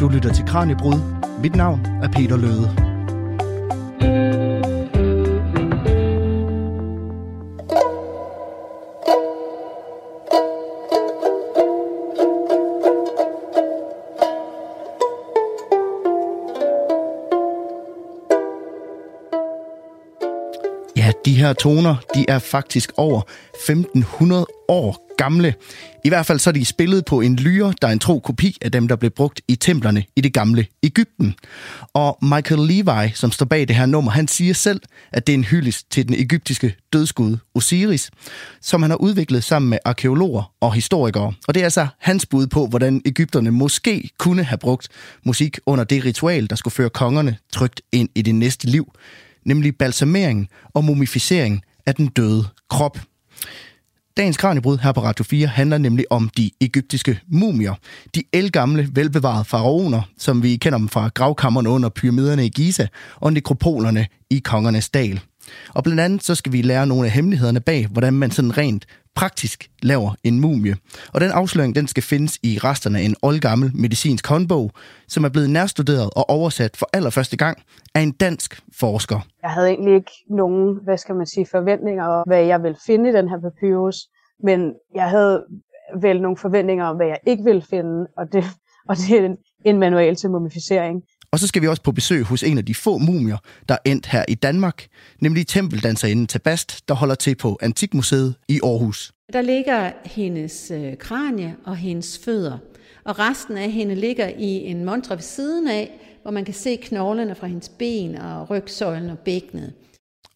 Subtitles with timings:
[0.00, 1.00] Du lytter til Kranjebrud.
[1.42, 2.92] Mit navn er Peter Løde.
[21.24, 23.20] De her toner, de er faktisk over
[23.54, 25.54] 1500 år gamle.
[26.04, 28.56] I hvert fald så er de spillet på en lyre, der er en tro kopi
[28.62, 31.34] af dem, der blev brugt i templerne i det gamle Ægypten.
[31.94, 34.80] Og Michael Levi, som står bag det her nummer, han siger selv,
[35.12, 38.10] at det er en hyldest til den egyptiske dødsgud Osiris,
[38.60, 41.32] som han har udviklet sammen med arkeologer og historikere.
[41.48, 44.88] Og det er altså hans bud på, hvordan Ægypterne måske kunne have brugt
[45.24, 48.92] musik under det ritual, der skulle føre kongerne trygt ind i det næste liv
[49.44, 52.98] nemlig balsamering og mumificering af den døde krop.
[54.16, 57.74] Dagens Kranjebrud her på Radio 4 handler nemlig om de egyptiske mumier.
[58.14, 62.86] De elgamle, velbevarede faraoner, som vi kender dem fra gravkammerne under pyramiderne i Giza
[63.16, 65.20] og nekropolerne i Kongernes Dal.
[65.74, 68.86] Og blandt andet så skal vi lære nogle af hemmelighederne bag, hvordan man sådan rent
[69.14, 70.76] praktisk laver en mumie.
[71.12, 74.70] Og den afsløring, den skal findes i resterne af en oldgammel medicinsk håndbog,
[75.08, 77.62] som er blevet nærstuderet og oversat for allerførste gang
[77.94, 79.20] af en dansk forsker.
[79.42, 83.10] Jeg havde egentlig ikke nogen, hvad skal man sige, forventninger om, hvad jeg ville finde
[83.10, 83.96] i den her papyrus,
[84.42, 85.44] men jeg havde
[86.00, 88.44] vel nogle forventninger om, hvad jeg ikke ville finde, og det,
[88.88, 91.02] og det er en, en manual til mumificering.
[91.32, 93.36] Og så skal vi også på besøg hos en af de få mumier,
[93.68, 94.86] der er endt her i Danmark,
[95.20, 99.12] nemlig tempeldanserinden Tabast, der holder til på Antikmuseet i Aarhus.
[99.32, 102.58] Der ligger hendes øh, kranie og hendes fødder,
[103.04, 105.90] og resten af hende ligger i en montre ved siden af,
[106.22, 109.72] hvor man kan se knoglerne fra hendes ben og rygsøjlen og bækkenet.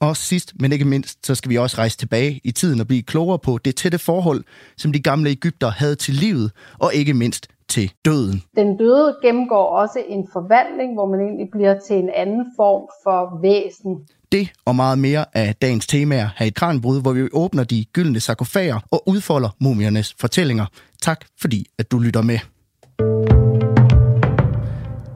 [0.00, 3.02] Og sidst, men ikke mindst, så skal vi også rejse tilbage i tiden og blive
[3.02, 4.44] klogere på det tætte forhold,
[4.76, 8.42] som de gamle Ægypter havde til livet, og ikke mindst til døden.
[8.56, 13.40] Den døde gennemgår også en forvandling, hvor man egentlig bliver til en anden form for
[13.42, 13.96] væsen.
[14.32, 18.20] Det og meget mere af dagens temaer her i Kranbrud, hvor vi åbner de gyldne
[18.20, 20.66] sarkofager og udfolder mumiernes fortællinger.
[21.02, 22.38] Tak fordi, at du lytter med.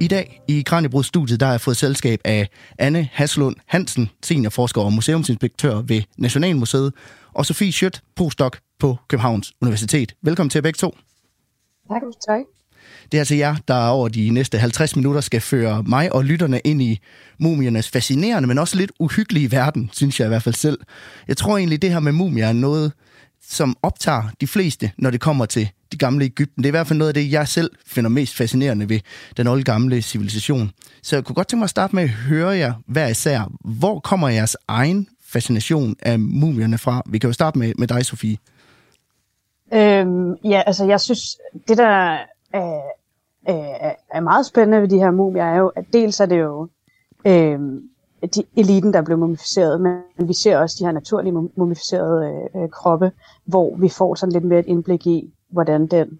[0.02, 4.80] I dag i Kranjebrud studiet der har jeg fået selskab af Anne Haslund Hansen, seniorforsker
[4.80, 6.92] og museumsinspektør ved Nationalmuseet,
[7.32, 10.14] og Sofie Schødt, postdoc på Københavns Universitet.
[10.22, 10.96] Velkommen til begge to.
[11.90, 12.02] Tak.
[12.28, 12.40] tak.
[13.12, 16.60] Det er altså jer, der over de næste 50 minutter skal føre mig og lytterne
[16.64, 17.00] ind i
[17.38, 20.78] mumiernes fascinerende, men også lidt uhyggelige verden, synes jeg i hvert fald selv.
[21.28, 22.92] Jeg tror egentlig, det her med mumier er noget,
[23.42, 26.62] som optager de fleste, når det kommer til de gamle Ægypten.
[26.62, 29.00] Det er i hvert fald noget af det, jeg selv finder mest fascinerende ved
[29.36, 30.70] den old gamle civilisation.
[31.02, 33.52] Så jeg kunne godt tænke mig at starte med at høre jer hver især.
[33.78, 37.02] Hvor kommer jeres egen fascination af mumierne fra?
[37.06, 38.36] Vi kan jo starte med, med dig, Sofie.
[39.72, 42.18] Øhm, ja, altså jeg synes, det der
[42.52, 42.80] er,
[43.46, 46.68] er, er meget spændende ved de her mumier, er jo, at dels er det jo
[47.26, 47.80] øhm,
[48.34, 52.68] de eliten, der blev mumificeret, men vi ser også de her naturlige mumificerede øh, øh,
[52.68, 53.12] kroppe,
[53.44, 56.18] hvor vi får sådan lidt mere et indblik i, hvordan den,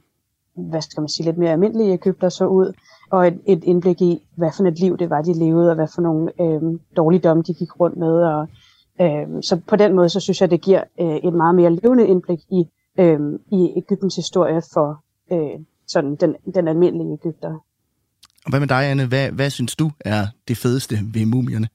[0.55, 2.73] hvad skal man sige, lidt mere almindelige Ægypter så ud,
[3.11, 5.89] og et, et indblik i, hvad for et liv det var, de levede, og hvad
[5.95, 8.23] for nogle øh, dårligdomme de gik rundt med.
[8.23, 8.49] Og,
[9.01, 12.07] øh, så på den måde, så synes jeg, det giver øh, et meget mere levende
[12.07, 12.69] indblik i,
[12.99, 13.21] øh,
[13.53, 15.03] i Ægyptens historie for
[15.33, 17.59] øh, sådan den, den almindelige Ægypter.
[18.45, 19.07] Og hvad med dig, Anne?
[19.07, 21.69] Hvad, hvad synes du er det fedeste ved mumierne?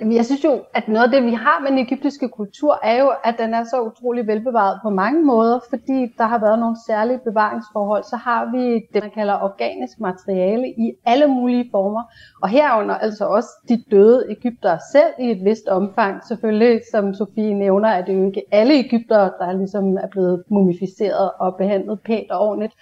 [0.00, 3.12] Jeg synes jo, at noget af det, vi har med den egyptiske kultur, er jo,
[3.24, 7.20] at den er så utrolig velbevaret på mange måder, fordi der har været nogle særlige
[7.24, 8.04] bevaringsforhold.
[8.04, 12.02] Så har vi det, man kalder organisk materiale i alle mulige former,
[12.42, 16.24] og herunder altså også de døde Ægypter selv i et vist omfang.
[16.24, 21.30] Selvfølgelig, som Sofie nævner, er det jo ikke alle Ægypter, der ligesom er blevet mumificeret
[21.38, 22.74] og behandlet pænt og ordentligt.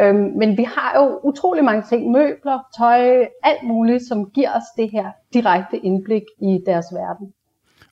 [0.00, 4.68] Øhm, men vi har jo utrolig mange ting, møbler, tøj, alt muligt, som giver os
[4.76, 7.32] det her direkte indblik i deres verden.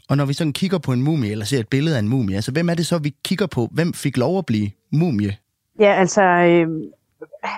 [0.09, 2.37] Og når vi sådan kigger på en mumie, eller ser et billede af en mumie,
[2.37, 3.69] altså hvem er det så, vi kigger på?
[3.73, 5.37] Hvem fik lov at blive mumie?
[5.81, 6.67] Ja, altså, øh,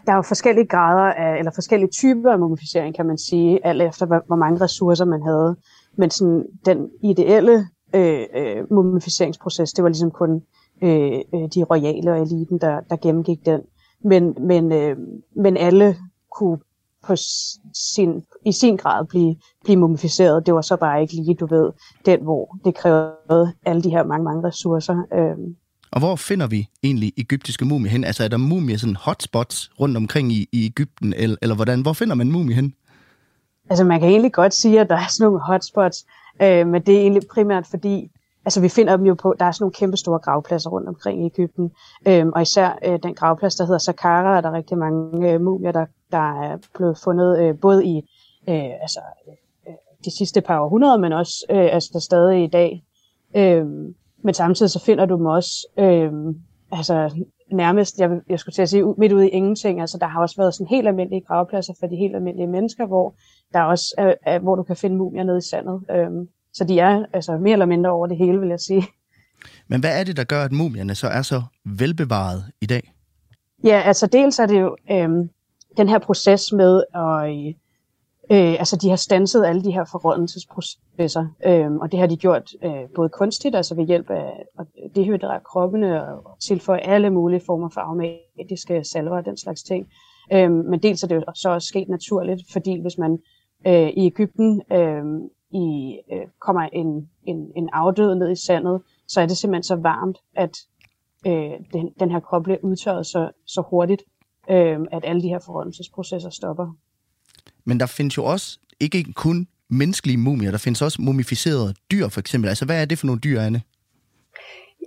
[0.06, 3.82] der er jo forskellige grader af, eller forskellige typer af mumificering, kan man sige, alt
[3.82, 5.56] efter hvor mange ressourcer man havde.
[5.98, 10.42] Men sådan, den ideelle øh, øh, mumificeringsproces, det var ligesom kun
[10.82, 13.60] øh, øh de royale og eliten, der, der gennemgik den
[14.06, 14.96] men, men, øh,
[15.36, 15.96] men alle
[16.36, 16.58] kunne
[17.06, 17.16] på
[17.74, 20.46] sin, i sin grad blive, blive mumificeret.
[20.46, 21.72] Det var så bare ikke lige, du ved,
[22.06, 25.02] den, hvor det krævede alle de her mange, mange ressourcer.
[25.14, 25.54] Øh.
[25.90, 28.04] Og hvor finder vi egentlig egyptiske mumier hen?
[28.04, 31.80] Altså er der mumier sådan hotspots rundt omkring i, i Ægypten, eller, eller hvordan?
[31.80, 32.74] Hvor finder man mumier hen?
[33.70, 36.06] Altså man kan egentlig godt sige, at der er sådan nogle hotspots,
[36.42, 38.10] øh, men det er egentlig primært fordi,
[38.46, 41.22] altså vi finder dem jo på, der er sådan nogle kæmpe store gravpladser rundt omkring
[41.22, 41.70] i Ægypten,
[42.08, 45.72] øhm, og især øh, den gravplads, der hedder Saqqara, er der rigtig mange øh, mumier,
[45.72, 47.96] der, der er blevet fundet øh, både i
[48.48, 52.84] øh, altså, øh, de sidste par århundreder, men også øh, altså, der stadig i dag.
[53.36, 56.12] Øhm, men samtidig så finder du dem også øh,
[56.72, 59.80] altså, nærmest, jeg, jeg skulle til at sige, midt ude i ingenting.
[59.80, 63.14] Altså, der har også været sådan helt almindelige gravpladser for de helt almindelige mennesker, hvor
[63.52, 65.82] der også er, er, hvor du kan finde mumier nede i sandet.
[65.90, 68.86] Øhm, så de er altså mere eller mindre over det hele, vil jeg sige.
[69.68, 72.92] Men hvad er det, der gør, at mumierne så er så velbevaret i dag?
[73.64, 75.30] Ja, altså dels er det jo øhm,
[75.76, 77.56] den her proces med at
[78.30, 82.50] Øh, altså de har stanset alle de her forrådnelsesprocesser, øh, og det har de gjort
[82.64, 87.68] øh, både kunstigt, altså ved hjælp af at dehydrere kroppene og tilføje alle mulige former
[87.74, 89.86] for aromatiske salver og den slags ting.
[90.32, 93.18] Øh, men dels er det jo så også sket naturligt, fordi hvis man
[93.66, 95.04] øh, i Ægypten øh,
[95.56, 99.76] i, øh, kommer en, en, en afdød ned i sandet, så er det simpelthen så
[99.76, 100.56] varmt, at
[101.26, 104.02] øh, den, den her krop bliver udtørret så, så hurtigt,
[104.50, 106.66] øh, at alle de her forrådnelsesprocesser stopper.
[107.64, 112.20] Men der findes jo også ikke kun menneskelige mumier, der findes også mumificerede dyr for
[112.20, 112.48] eksempel.
[112.48, 113.62] Altså hvad er det for nogle dyr, Anne?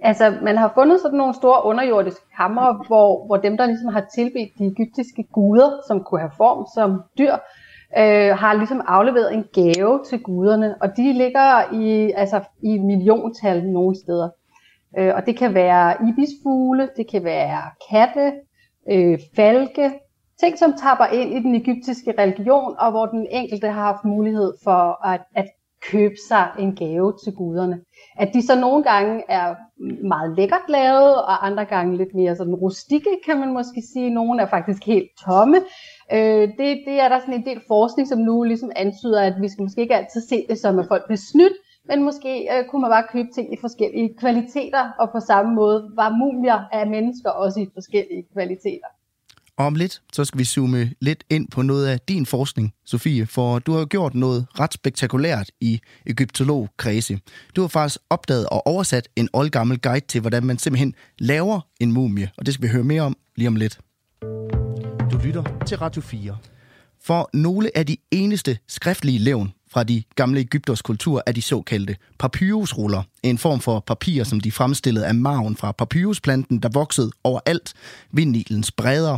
[0.02, 4.06] Altså, man har fundet sådan nogle store underjordiske kamre, hvor, hvor dem, der ligesom har
[4.16, 7.36] tilbedt de egyptiske guder, som kunne have form som dyr,
[7.98, 13.66] øh, har ligesom afleveret en gave til guderne, og de ligger i, altså, i milliontal
[13.66, 14.30] nogle steder.
[14.98, 18.34] Øh, og det kan være ibisfugle, det kan være katte,
[18.92, 19.92] øh, falke,
[20.40, 24.54] ting, som tapper ind i den egyptiske religion, og hvor den enkelte har haft mulighed
[24.64, 25.46] for at, at
[25.92, 27.82] købe sig en gave til guderne.
[28.18, 29.56] At de så nogle gange er
[30.08, 34.10] meget lækkert lavet, og andre gange lidt mere sådan rustikke, kan man måske sige.
[34.10, 35.58] Nogle er faktisk helt tomme.
[36.14, 39.50] Øh, det, det er der sådan en del forskning, som nu ligesom antyder, at vi
[39.50, 41.54] skal måske ikke altid se det som, at folk bliver snydt,
[41.86, 45.92] men måske øh, kunne man bare købe ting i forskellige kvaliteter, og på samme måde
[45.96, 48.90] var mumier af mennesker også i forskellige kvaliteter.
[49.60, 53.26] Og om lidt, så skal vi zoome lidt ind på noget af din forskning, Sofie,
[53.26, 57.20] for du har gjort noget ret spektakulært i egyptologkredse.
[57.56, 61.92] Du har faktisk opdaget og oversat en oldgammel guide til, hvordan man simpelthen laver en
[61.92, 63.80] mumie, og det skal vi høre mere om lige om lidt.
[65.12, 66.38] Du lytter til Radio 4.
[67.02, 71.96] For nogle af de eneste skriftlige levn fra de gamle Ægypters kultur er de såkaldte
[72.20, 77.74] papyrusruller, en form for papir, som de fremstillede af maven fra papyrusplanten, der voksede overalt
[78.12, 79.18] ved Nilens bredder.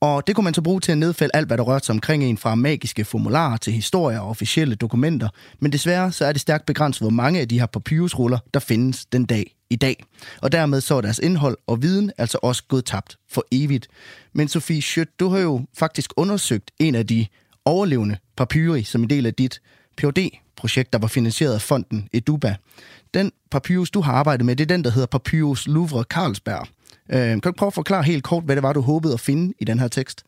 [0.00, 2.24] Og det kunne man så bruge til at nedfælde alt, hvad der rørte sig omkring
[2.24, 5.28] en fra magiske formularer til historier og officielle dokumenter.
[5.58, 9.06] Men desværre så er det stærkt begrænset, hvor mange af de her papyrusruller, der findes
[9.06, 10.04] den dag i dag.
[10.42, 13.88] Og dermed så er deres indhold og viden altså også gået tabt for evigt.
[14.32, 17.26] Men Sofie Schødt, du har jo faktisk undersøgt en af de
[17.64, 19.60] overlevende papyri som en del af dit
[19.96, 22.56] phd projekt der var finansieret af fonden Eduba.
[23.14, 26.66] Den papyrus, du har arbejdet med, det er den, der hedder Papyrus Louvre Carlsberg.
[27.08, 29.54] Øh, kan du prøve at forklare helt kort, hvad det var, du håbede at finde
[29.58, 30.24] i den her tekst?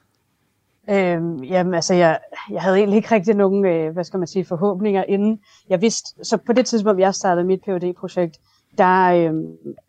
[0.91, 2.19] Øhm, jamen, altså, jeg,
[2.51, 5.39] jeg havde egentlig ikke rigtig nogen, øh, hvad skal man sige, forhåbninger inden.
[5.69, 8.39] Jeg vidste, så på det tidspunkt, jeg startede mit phd projekt
[8.79, 9.33] der, øh,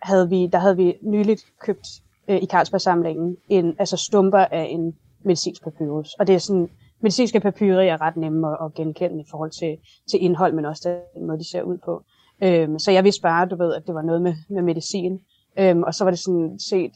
[0.01, 1.87] havde vi, der havde vi nyligt købt
[2.27, 6.13] øh, i Carlsberg-samlingen en, altså stumper af en medicinsk papyrus.
[6.13, 6.69] Og det er sådan,
[7.03, 9.77] medicinske papyrer er ret nemme at, at genkende i forhold til,
[10.11, 12.03] til indhold, men også den måde, de ser ud på.
[12.43, 15.19] Øhm, så jeg vidste bare, du ved, at det var noget med, med medicin.
[15.59, 16.91] Øhm, og så var det sådan set,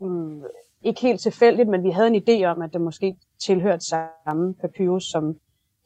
[0.00, 0.42] mm,
[0.82, 5.04] ikke helt tilfældigt, men vi havde en idé om, at det måske tilhørte samme papyrus,
[5.04, 5.36] som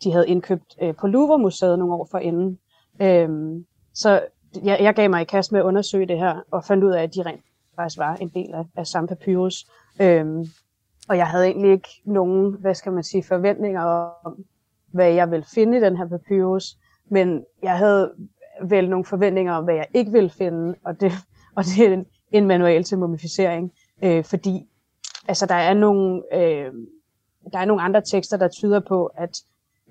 [0.04, 2.58] de havde indkøbt øh, på Louvre-museet nogle år forinden.
[3.02, 4.20] Øhm, så
[4.64, 7.02] jeg, jeg gav mig i kast med at undersøge det her, og fandt ud af,
[7.02, 7.44] at de rent
[7.76, 9.66] faktisk var en del af, af samme papyrus.
[10.00, 10.44] Øhm,
[11.08, 13.82] og jeg havde egentlig ikke nogen, hvad skal man sige, forventninger
[14.24, 14.44] om,
[14.92, 16.76] hvad jeg ville finde i den her papyrus.
[17.10, 18.12] Men jeg havde
[18.62, 21.12] vel nogle forventninger om, hvad jeg ikke ville finde, og det,
[21.56, 23.72] og det er en, en manual til mumificering.
[24.04, 24.68] Øh, fordi
[25.28, 26.72] altså, der, er nogle, øh,
[27.52, 29.38] der er nogle andre tekster, der tyder på, at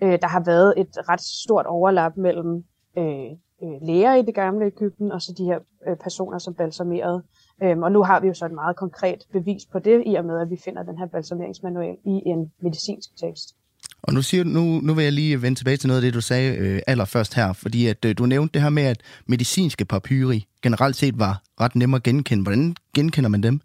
[0.03, 2.63] øh, der har været et ret stort overlap mellem
[2.97, 3.31] øh,
[3.63, 7.23] øh, læger i det gamle Ægypten, og så de her øh, personer, som balsamerede.
[7.63, 10.25] Øhm, og nu har vi jo så et meget konkret bevis på det, i og
[10.25, 13.55] med at vi finder den her balsameringsmanual i en medicinsk tekst.
[14.03, 16.21] Og nu, siger nu, nu vil jeg lige vende tilbage til noget af det, du
[16.21, 20.45] sagde øh, allerførst her, fordi at øh, du nævnte det her med, at medicinske papyri
[20.61, 22.43] generelt set var ret nemme at genkende.
[22.43, 23.59] Hvordan genkender man dem?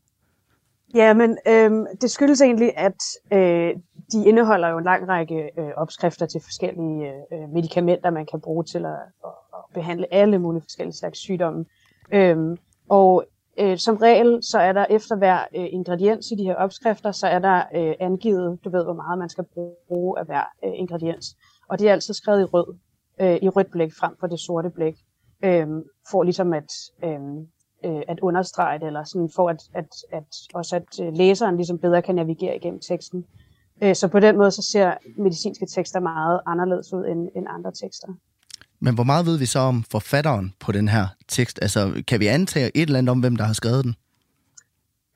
[0.94, 3.02] Ja, men øh, det skyldes egentlig, at
[3.32, 3.74] øh,
[4.12, 8.64] de indeholder jo en lang række øh, opskrifter til forskellige øh, medicamenter, man kan bruge
[8.64, 11.64] til at, at, at behandle alle mulige forskellige slags sygdomme.
[12.12, 12.36] Øh,
[12.88, 13.24] og
[13.58, 17.26] øh, som regel, så er der efter hver øh, ingrediens i de her opskrifter, så
[17.26, 19.44] er der øh, angivet, du ved, hvor meget man skal
[19.88, 21.36] bruge af hver øh, ingrediens.
[21.68, 22.76] Og det er altid skrevet i rød,
[23.20, 24.94] øh, i rødt blæk frem for det sorte blæk.
[25.44, 25.66] øh,
[26.10, 26.72] for ligesom at,
[27.04, 27.20] øh,
[27.84, 30.24] øh, at understrege det, eller sådan for at, at, at
[30.54, 33.24] også at øh, læseren ligesom bedre kan navigere igennem teksten.
[33.82, 37.72] Øh, så på den måde så ser medicinske tekster meget anderledes ud end, end andre
[37.72, 38.08] tekster.
[38.80, 41.58] Men hvor meget ved vi så om forfatteren på den her tekst?
[41.62, 43.94] Altså, kan vi antage et eller andet om, hvem der har skrevet den?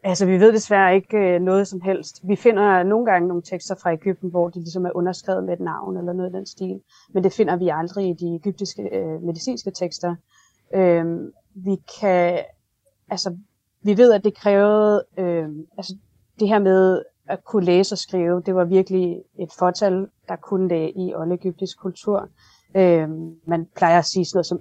[0.05, 2.21] Altså, vi ved desværre ikke øh, noget som helst.
[2.25, 5.61] Vi finder nogle gange nogle tekster fra Ægypten, hvor de ligesom er underskrevet med et
[5.61, 6.81] navn eller noget i den stil.
[7.15, 10.15] Men det finder vi aldrig i de egyptiske øh, medicinske tekster.
[10.75, 11.05] Øh,
[11.55, 12.39] vi kan,
[13.11, 13.37] altså,
[13.83, 15.97] vi ved, at det krævede, øh, altså,
[16.41, 20.69] det her med at kunne læse og skrive, det var virkelig et fortal, der kunne
[20.69, 22.29] det i oldegyptisk kultur.
[22.75, 23.09] Øh,
[23.47, 24.59] man plejer at sige sådan noget som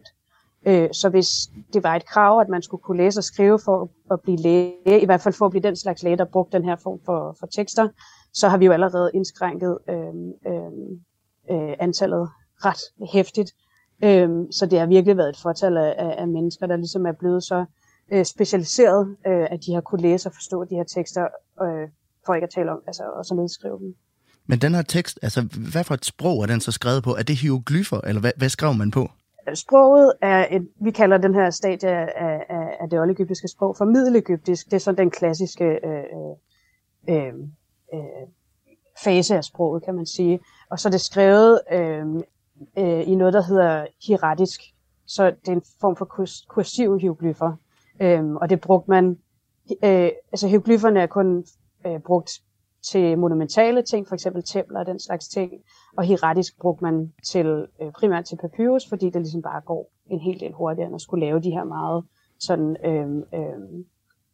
[0.00, 0.60] 1%.
[0.66, 1.28] Øh, så hvis
[1.72, 5.00] det var et krav, at man skulle kunne læse og skrive for at blive læge,
[5.00, 7.36] i hvert fald for at blive den slags læge, der brugte den her form for,
[7.40, 7.88] for tekster,
[8.32, 10.14] så har vi jo allerede indskrænket øh,
[11.50, 12.28] øh, antallet
[12.64, 13.52] ret hæftigt.
[14.04, 17.44] Øh, så det har virkelig været et fortal af, af mennesker, der ligesom er blevet
[17.44, 17.64] så
[18.12, 21.28] øh, specialiseret, øh, at de har kunne læse og forstå de her tekster,
[21.62, 21.88] øh,
[22.26, 23.94] for ikke at tale om, altså også nedskrive dem.
[24.46, 27.10] Men den her tekst, altså hvad for et sprog er den så skrevet på?
[27.10, 29.08] Er det hieroglyffer, eller hvad, hvad skrev man på?
[29.48, 33.76] Øh, sproget er et, vi kalder den her stadie af, af, af det oldegyptiske sprog
[33.76, 34.66] for middelegyptisk.
[34.66, 36.04] Det er sådan den klassiske øh,
[37.08, 37.34] øh, øh,
[37.94, 38.28] øh,
[39.04, 40.40] fase af sproget, kan man sige.
[40.70, 42.06] Og så er det skrevet øh,
[42.78, 44.60] øh, i noget, der hedder hieratisk.
[45.06, 47.52] Så det er en form for kurs, kursiv hieroglyffer.
[48.02, 49.18] Øh, og det brugte man,
[49.84, 51.44] øh, altså hieroglyfferne er kun
[51.86, 52.30] øh, brugt
[52.90, 55.52] til monumentale ting, for eksempel templer og den slags ting.
[55.96, 60.20] Og hieratisk brugte man til, øh, primært til papyrus, fordi det ligesom bare går en
[60.20, 62.04] hel del hurtigere, end at skulle lave de her meget
[62.38, 63.84] sådan, øh, øh,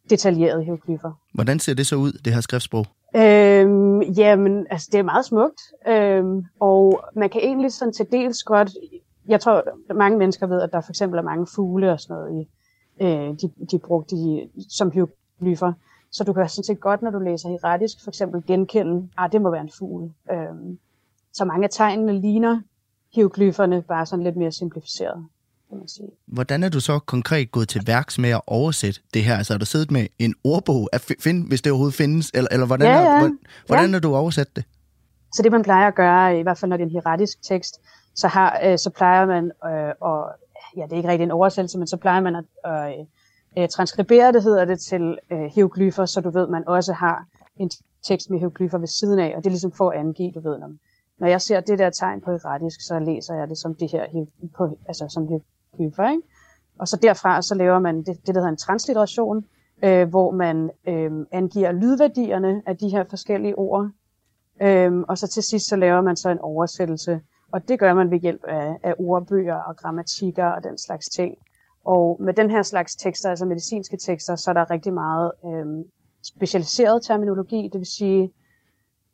[0.09, 1.11] detaljerede hieroglyffer.
[1.33, 2.85] Hvordan ser det så ud, det her skriftsprog?
[3.15, 8.43] Øhm, jamen, altså det er meget smukt, øhm, og man kan egentlig sådan til dels
[8.43, 8.71] godt,
[9.27, 12.41] jeg tror, mange mennesker ved, at der for eksempel er mange fugle og sådan noget,
[12.41, 12.49] i,
[13.03, 15.73] øh, de, de brugte de, som hieroglyffer.
[16.11, 19.41] Så du kan sådan set godt, når du læser hieratisk, for eksempel genkende, ah, det
[19.41, 20.11] må være en fugl.
[20.31, 20.79] Øhm,
[21.33, 22.61] så mange af tegnene ligner
[23.15, 25.25] hieroglyferne, bare sådan lidt mere simplificeret,
[25.69, 26.07] kan man sige.
[26.25, 29.37] Hvordan er du så konkret gået til værks med at oversætte det her?
[29.37, 32.65] Altså har du siddet med en ordbog, at finde, hvis det overhovedet findes, eller, eller
[32.67, 33.09] hvordan, Ja, ja.
[33.19, 33.31] Har,
[33.67, 33.91] hvordan Ja.
[33.91, 34.65] har du oversat det?
[35.33, 37.81] Så det man plejer at gøre, i hvert fald når det er en hieratisk tekst,
[38.15, 40.29] så, har, øh, så plejer man, øh, og
[40.77, 43.05] ja, det er ikke rigtig en oversættelse, men så plejer man at øh,
[43.57, 47.69] øh, transkribere det, hedder det, til øh, hieroglyffer, så du ved, man også har en
[48.07, 50.59] tekst med hieroglyffer ved siden af, og det er ligesom for at angive, du ved,
[50.59, 50.73] når,
[51.19, 54.25] når jeg ser det der tegn på hieratisk, så læser jeg det som det her,
[54.57, 56.23] på, altså som hieroglyfer, ikke?
[56.79, 59.45] Og så derfra, så laver man det, det der hedder en transliteration,
[59.83, 63.91] øh, hvor man øh, angiver lydværdierne af de her forskellige ord,
[64.61, 68.11] Øhm, og så til sidst så laver man så en oversættelse, og det gør man
[68.11, 71.35] ved hjælp af, af ordbøger og grammatikker og den slags ting.
[71.85, 75.85] Og med den her slags tekster, altså medicinske tekster, så er der rigtig meget øh,
[76.23, 78.33] specialiseret terminologi, det vil sige,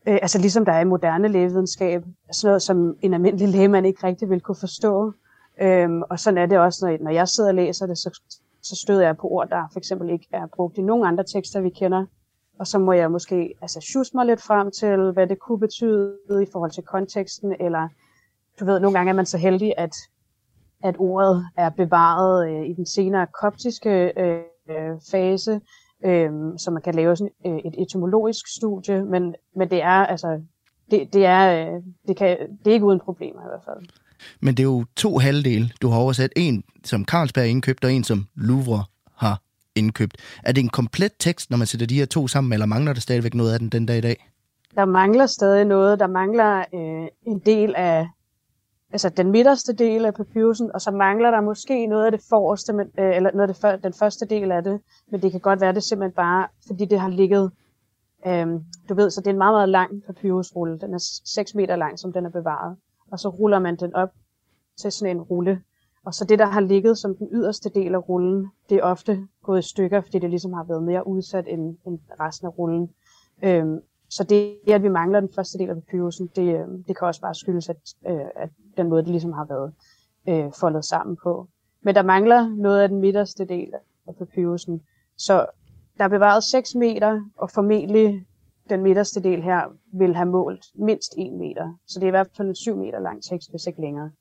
[0.08, 4.08] øh, altså ligesom der er i moderne lægevidenskab, sådan noget som en almindelig lægemand ikke
[4.08, 5.14] rigtig vil kunne forstå.
[5.62, 8.22] Øh, og sådan er det også, når, når jeg sidder og læser det, så,
[8.62, 11.62] så støder jeg på ord, der for eksempel ikke er brugt i nogen andre tekster,
[11.62, 12.06] vi kender.
[12.60, 16.18] Og så må jeg måske altså, sjusse mig lidt frem til, hvad det kunne betyde
[16.30, 17.88] i forhold til konteksten, eller
[18.60, 19.96] du ved, nogle gange er man så heldig, at,
[20.84, 24.42] at ordet er bevaret øh, i den senere koptiske øh,
[25.12, 25.62] fase,
[26.06, 30.42] øh, så man kan lave sådan, øh, et etymologisk studie, men, men det er altså,
[30.92, 33.90] det, det, er, øh, det, kan, det er ikke uden problemer i hvert fald.
[34.42, 36.34] Men det er jo to halvdele, du har oversat.
[36.36, 38.84] En, som Carlsberg indkøbt, og en, som Louvre
[39.16, 39.42] har
[39.76, 40.18] indkøbt.
[40.44, 43.02] Er det en komplet tekst, når man sætter de her to sammen, eller mangler der
[43.02, 44.30] stadigvæk noget af den den dag i dag?
[44.76, 46.00] Der mangler stadig noget.
[46.00, 48.08] Der mangler øh, en del af,
[48.92, 52.74] altså den midterste del af papyrusen, og så mangler der måske noget af det forreste,
[52.74, 55.40] men, øh, eller noget af det, for, den første del af det, men det kan
[55.40, 57.52] godt være det simpelthen bare, fordi det har ligget,
[58.28, 58.48] øh,
[58.90, 60.80] du ved, så det er en meget, meget lang papyrusrulle.
[60.80, 62.78] Den er 6 meter lang, som den er bevaret.
[63.12, 64.10] Og så ruller man den op
[64.78, 65.62] til sådan en rulle.
[66.06, 69.28] Og så det, der har ligget som den yderste del af rullen, det er ofte
[69.44, 72.90] gået i stykker, fordi det ligesom har været mere udsat end, end resten af rullen.
[73.44, 73.80] Øhm,
[74.10, 77.22] så det, at vi mangler den første del af papyrusen, det, øhm, det kan også
[77.22, 77.78] bare skyldes, at,
[78.08, 79.74] øh, at den måde, det ligesom har været
[80.30, 81.48] øh, foldet sammen på.
[81.82, 83.70] Men der mangler noget af den midterste del
[84.08, 84.82] af papyrusen.
[85.18, 85.46] Så
[85.98, 88.26] der er bevaret 6 meter, og formentlig
[88.70, 89.62] den midterste del her
[89.94, 91.78] vil have målt mindst 1 meter.
[91.88, 94.12] Så det er i hvert fald en 7 meter lang tekst, hvis ikke længere.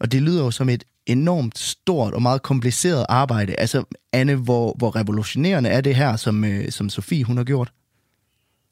[0.00, 3.60] Og det lyder jo som et enormt stort og meget kompliceret arbejde.
[3.60, 7.72] Altså, Anne, hvor, hvor revolutionerende er det her, som, øh, som Sofie hun har gjort?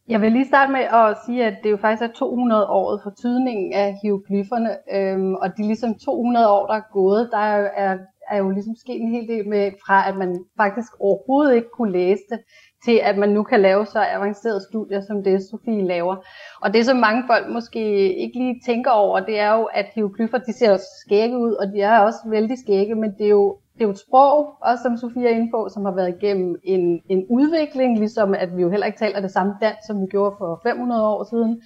[0.09, 3.11] Jeg vil lige starte med at sige, at det jo faktisk er 200 året for
[3.11, 7.99] tydningen af hieroglyferne, øhm, og de ligesom 200 år, der er gået, der er, er,
[8.31, 11.93] er jo ligesom sket en hel del med, fra at man faktisk overhovedet ikke kunne
[11.93, 12.39] læse det,
[12.85, 16.17] til at man nu kan lave så avancerede studier, som det Sofie laver.
[16.63, 20.39] Og det, som mange folk måske ikke lige tænker over, det er jo, at hieroglyffer,
[20.39, 23.59] de ser jo skægge ud, og de er også vældig skægge, men det er jo
[23.75, 26.57] det er jo et sprog, også som Sofia er inde på, som har været igennem
[26.63, 30.07] en, en udvikling, ligesom at vi jo heller ikke taler det samme dansk, som vi
[30.07, 31.63] gjorde for 500 år siden.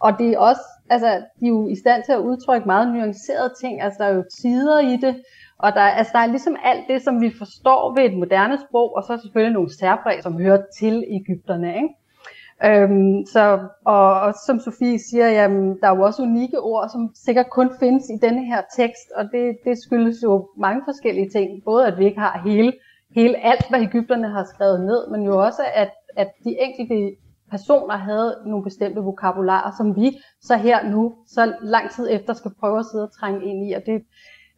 [0.00, 3.52] Og det er også, altså, de er jo i stand til at udtrykke meget nuancerede
[3.60, 5.22] ting, altså der er jo tider i det,
[5.58, 8.96] og der, altså, der er ligesom alt det, som vi forstår ved et moderne sprog,
[8.96, 11.74] og så selvfølgelig nogle særpræg, som hører til Ægypterne.
[11.74, 11.88] Ikke?
[12.64, 17.10] Øhm, så, og, og som Sofie siger, jamen, der er jo også unikke ord, som
[17.14, 21.64] sikkert kun findes i denne her tekst, og det, det skyldes jo mange forskellige ting.
[21.64, 22.72] Både at vi ikke har hele,
[23.14, 27.16] hele alt, hvad Ægypterne har skrevet ned, men jo også, at, at de enkelte
[27.50, 32.50] personer havde nogle bestemte vokabularer, som vi så her nu, så lang tid efter, skal
[32.60, 34.02] prøve at sidde og trænge ind i, og det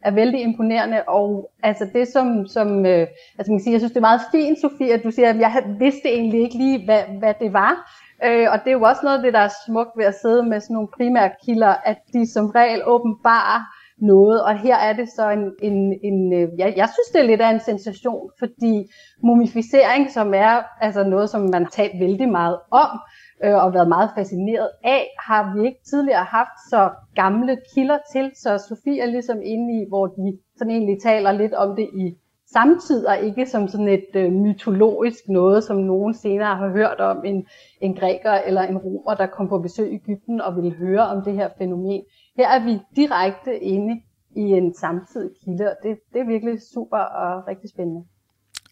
[0.05, 3.07] er vældig imponerende, og altså det som, som øh,
[3.37, 5.39] altså man kan sige, jeg synes det er meget fint, Sofie, at du siger, at
[5.39, 7.91] jeg vidste egentlig ikke lige, hvad, hvad det var,
[8.25, 10.43] øh, og det er jo også noget af det, der er smukt ved at sidde
[10.43, 13.61] med sådan nogle primære kilder, at de som regel åbenbarer
[13.97, 17.27] noget, og her er det så en, en, en øh, jeg, jeg synes det er
[17.27, 18.91] lidt af en sensation, fordi
[19.23, 22.89] mumificering, som er altså noget, som man har talt vældig meget om,
[23.43, 28.31] øh, og været meget fascineret af, har vi ikke tidligere haft så gamle kilder til,
[28.35, 32.17] så Sofie er ligesom inde i, hvor de sådan egentlig taler lidt om det i
[32.53, 37.25] samtid, og ikke som sådan et øh, mytologisk noget, som nogen senere har hørt om
[37.25, 37.47] en,
[37.81, 41.23] en græker eller en romer, der kom på besøg i Ægypten og ville høre om
[41.23, 42.01] det her fænomen.
[42.37, 44.01] Her er vi direkte inde
[44.35, 48.03] i en samtidig kilde, og det, det er virkelig super og rigtig spændende.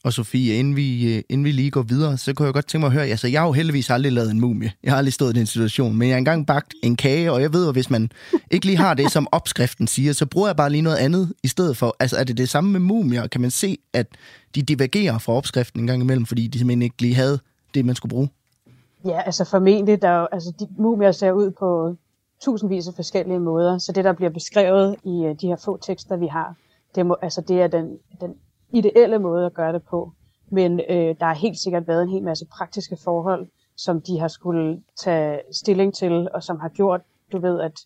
[0.04, 2.82] Og Sofie, inden vi, øh, inden vi lige går videre, så kunne jeg godt tænke
[2.82, 4.72] mig at høre, altså jeg har jo heldigvis aldrig lavet en mumie.
[4.84, 7.42] Jeg har aldrig stået i den situation, men jeg har engang bagt en kage, og
[7.42, 8.12] jeg ved, at hvis man
[8.52, 11.48] ikke lige har det, som opskriften siger, så bruger jeg bare lige noget andet i
[11.48, 11.96] stedet for.
[12.00, 13.28] Altså er det det samme med mumier?
[13.28, 14.08] Kan man se, at
[14.56, 17.40] de divergerer fra opskriften en gang imellem, fordi de simpelthen ikke lige havde
[17.74, 18.30] det, man skulle bruge?
[19.06, 21.96] Ja, altså formentlig, der, altså de mumier ser ud på
[22.42, 26.18] tusindvis af forskellige måder, så det, der bliver beskrevet i øh, de her få tekster,
[26.18, 26.56] vi har,
[26.96, 28.34] det, må, altså, det er den, den
[28.74, 30.14] ideelle måde at gøre det på.
[30.52, 34.28] Men øh, der har helt sikkert været en hel masse praktiske forhold, som de har
[34.28, 37.80] skulle tage stilling til, og som har gjort, du ved, at,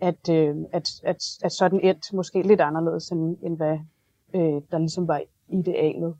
[0.00, 3.78] at, øh, at, at, at sådan endt måske lidt anderledes, end, end hvad
[4.34, 6.14] øh, der ligesom var idealet.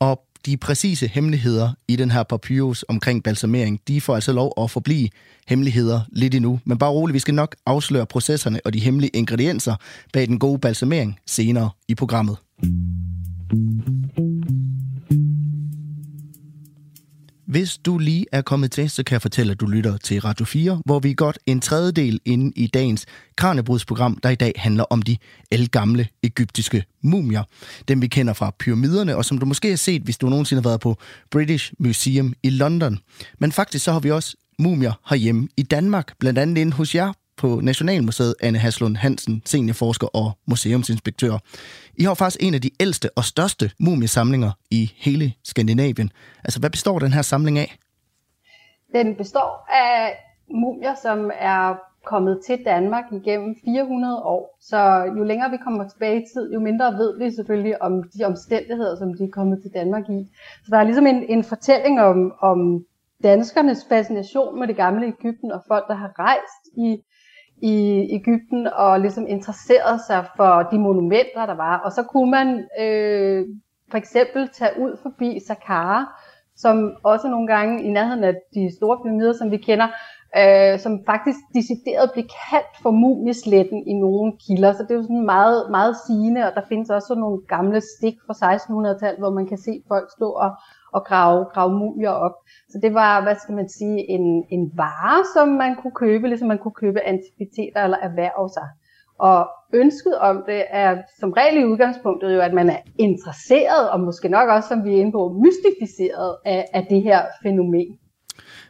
[0.00, 4.70] Og de præcise hemmeligheder i den her papyrus omkring balsamering, de får altså lov at
[4.70, 5.08] forblive
[5.48, 6.60] hemmeligheder lidt endnu.
[6.64, 9.74] Men bare roligt, vi skal nok afsløre processerne og de hemmelige ingredienser
[10.12, 12.36] bag den gode balsamering senere i programmet.
[17.48, 20.44] Hvis du lige er kommet til, så kan jeg fortælle, at du lytter til Radio
[20.44, 23.06] 4, hvor vi er godt en tredjedel inde i dagens
[23.36, 25.16] Kranebrudsprogram, der i dag handler om de
[25.50, 27.42] elgamle egyptiske mumier.
[27.88, 30.68] Dem vi kender fra pyramiderne, og som du måske har set, hvis du nogensinde har
[30.68, 30.96] været på
[31.30, 32.98] British Museum i London.
[33.38, 37.12] Men faktisk så har vi også mumier herhjemme i Danmark, blandt andet inde hos jer
[37.38, 41.38] på Nationalmuseet, Anne Haslund Hansen, seniorforsker og museumsinspektør.
[41.94, 46.10] I har faktisk en af de ældste og største mumiesamlinger i hele Skandinavien.
[46.44, 47.78] Altså, hvad består den her samling af?
[48.94, 50.16] Den består af
[50.50, 51.74] mumier, som er
[52.04, 54.58] kommet til Danmark igennem 400 år.
[54.60, 54.80] Så
[55.16, 58.96] jo længere vi kommer tilbage i tid, jo mindre ved vi selvfølgelig om de omstændigheder,
[58.96, 60.20] som de er kommet til Danmark i.
[60.64, 62.84] Så der er ligesom en, en fortælling om, om
[63.22, 67.02] danskernes fascination med det gamle Ægypten og folk, der har rejst i
[67.62, 71.78] i Ægypten og ligesom interesserede sig for de monumenter, der var.
[71.78, 72.48] Og så kunne man
[72.80, 73.46] øh,
[73.90, 76.18] for eksempel tage ud forbi Saqqara,
[76.56, 79.88] som også nogle gange i nærheden af de store pyramider, som vi kender,
[80.40, 84.72] øh, som faktisk decideret blev kaldt for mumiesletten i nogle kilder.
[84.72, 88.16] Så det er jo sådan meget, meget sigende, og der findes også nogle gamle stik
[88.26, 90.50] fra 1600-tallet, hvor man kan se folk stå og,
[90.94, 92.36] og grave, grave mumier op.
[92.72, 96.48] Så det var, hvad skal man sige, en, en vare, som man kunne købe, ligesom
[96.48, 98.68] man kunne købe antikviteter eller erhverve sig.
[99.28, 104.00] Og ønsket om det er som regel i udgangspunktet jo, at man er interesseret, og
[104.00, 107.98] måske nok også, som vi er inde på, mystificeret af, af det her fænomen.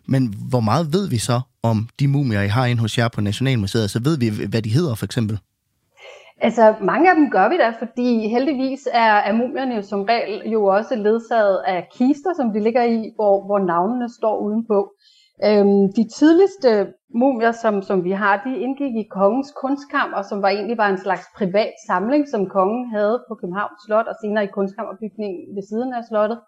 [0.09, 3.21] Men hvor meget ved vi så om de mumier, I har inde hos jer på
[3.21, 3.91] Nationalmuseet?
[3.91, 5.39] Så ved vi, hvad de hedder for eksempel?
[6.41, 10.51] Altså, mange af dem gør vi da, fordi heldigvis er, er mumierne jo som regel
[10.51, 14.93] jo også ledsaget af kister, som de ligger i, hvor, hvor navnene står udenpå.
[15.45, 20.49] Øhm, de tidligste mumier, som, som vi har, de indgik i kongens kunstkammer, som var
[20.49, 24.55] egentlig var en slags privat samling, som kongen havde på Københavns Slot, og senere i
[24.57, 26.39] kunstkammerbygningen ved siden af slottet.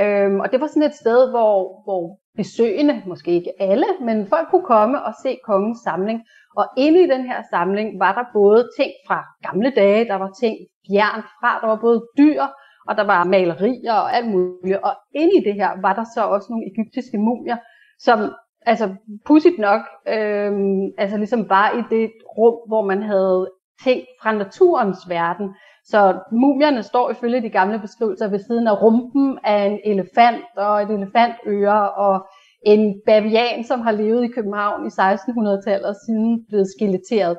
[0.00, 4.48] Øhm, og det var sådan et sted, hvor, hvor besøgende, måske ikke alle, men folk
[4.50, 6.18] kunne komme og se kongens samling.
[6.60, 10.30] Og inde i den her samling var der både ting fra gamle dage, der var
[10.40, 12.42] ting fjern fra, der var både dyr,
[12.88, 14.78] og der var malerier og alt muligt.
[14.88, 17.56] Og inde i det her var der så også nogle egyptiske mumier,
[17.98, 18.18] som
[18.66, 18.94] altså
[19.26, 20.52] pudsigt nok, øh,
[20.98, 23.50] altså ligesom var i det rum, hvor man havde
[23.84, 25.54] ting fra naturens verden.
[25.84, 30.82] Så mumierne står ifølge de gamle beskrivelser ved siden af rumpen af en elefant og
[30.82, 32.26] et elefantøre og
[32.62, 37.38] en bavian, som har levet i København i 1600-tallet og siden blevet skeletteret.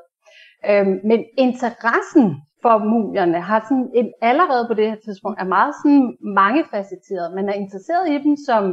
[0.70, 2.26] Øhm, men interessen
[2.62, 7.36] for mumierne har sådan en, allerede på det her tidspunkt er meget sådan mangefacetteret.
[7.36, 8.64] Man er interesseret i dem som,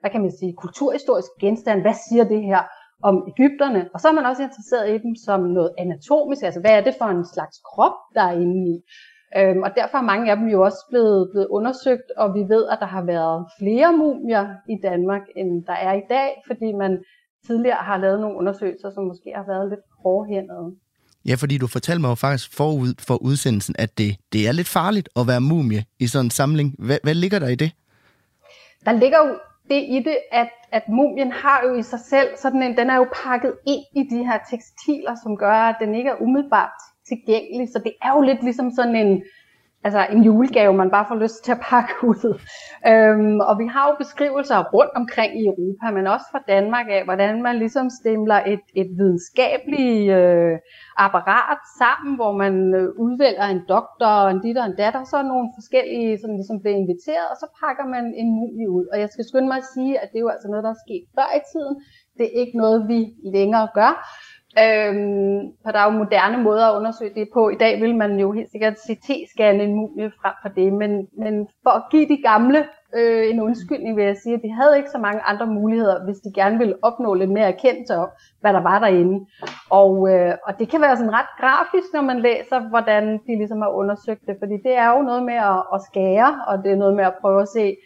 [0.00, 1.80] hvad kan man sige, kulturhistorisk genstand.
[1.80, 2.62] Hvad siger det her
[3.02, 3.80] om Ægypterne?
[3.94, 6.94] Og så er man også interesseret i dem som noget anatomisk, altså hvad er det
[7.00, 8.76] for en slags krop, der er inde i?
[9.36, 12.68] Øhm, og derfor er mange af dem jo også blevet, blevet undersøgt, og vi ved,
[12.72, 16.98] at der har været flere mumier i Danmark, end der er i dag, fordi man
[17.46, 20.76] tidligere har lavet nogle undersøgelser, som måske har været lidt hårdhændede.
[21.28, 24.68] Ja, fordi du fortalte mig jo faktisk forud for udsendelsen, at det, det er lidt
[24.68, 26.74] farligt at være mumie i sådan en samling.
[26.78, 27.70] Hvad, hvad ligger der i det?
[28.84, 29.34] Der ligger jo
[29.70, 32.96] det i det, at, at mumien har jo i sig selv, sådan en, den er
[32.96, 37.68] jo pakket ind i de her tekstiler, som gør, at den ikke er umiddelbart tilgængelig.
[37.68, 39.22] Så det er jo lidt ligesom sådan en,
[39.84, 42.40] altså en julegave, man bare får lyst til at pakke ud.
[42.90, 47.04] Øhm, og vi har jo beskrivelser rundt omkring i Europa, men også fra Danmark af,
[47.04, 50.54] hvordan man ligesom stemler et, et videnskabeligt øh,
[51.06, 55.30] apparat sammen, hvor man øh, udvælger en doktor, en dit og en datter, så er
[55.32, 58.86] nogle forskellige, som ligesom bliver inviteret, og så pakker man en mumie ud.
[58.92, 60.84] Og jeg skal skynde mig at sige, at det er jo altså noget, der er
[60.86, 61.74] sket før i tiden.
[62.18, 63.00] Det er ikke noget, vi
[63.36, 63.92] længere gør.
[64.58, 67.48] Øhm, for der er jo moderne måder at undersøge det på.
[67.48, 71.48] I dag vil man jo helt sikkert CT-scanne en mumie frem for det, men, men
[71.62, 72.64] for at give de gamle
[72.96, 76.16] øh, en undskyldning vil jeg sige, at de havde ikke så mange andre muligheder, hvis
[76.16, 78.08] de gerne ville opnå lidt mere erkendelse om,
[78.40, 79.26] hvad der var derinde.
[79.70, 83.60] Og, øh, og det kan være sådan ret grafisk, når man læser, hvordan de ligesom
[83.60, 86.76] har undersøgt det, fordi det er jo noget med at, at skære, og det er
[86.76, 87.76] noget med at prøve at se,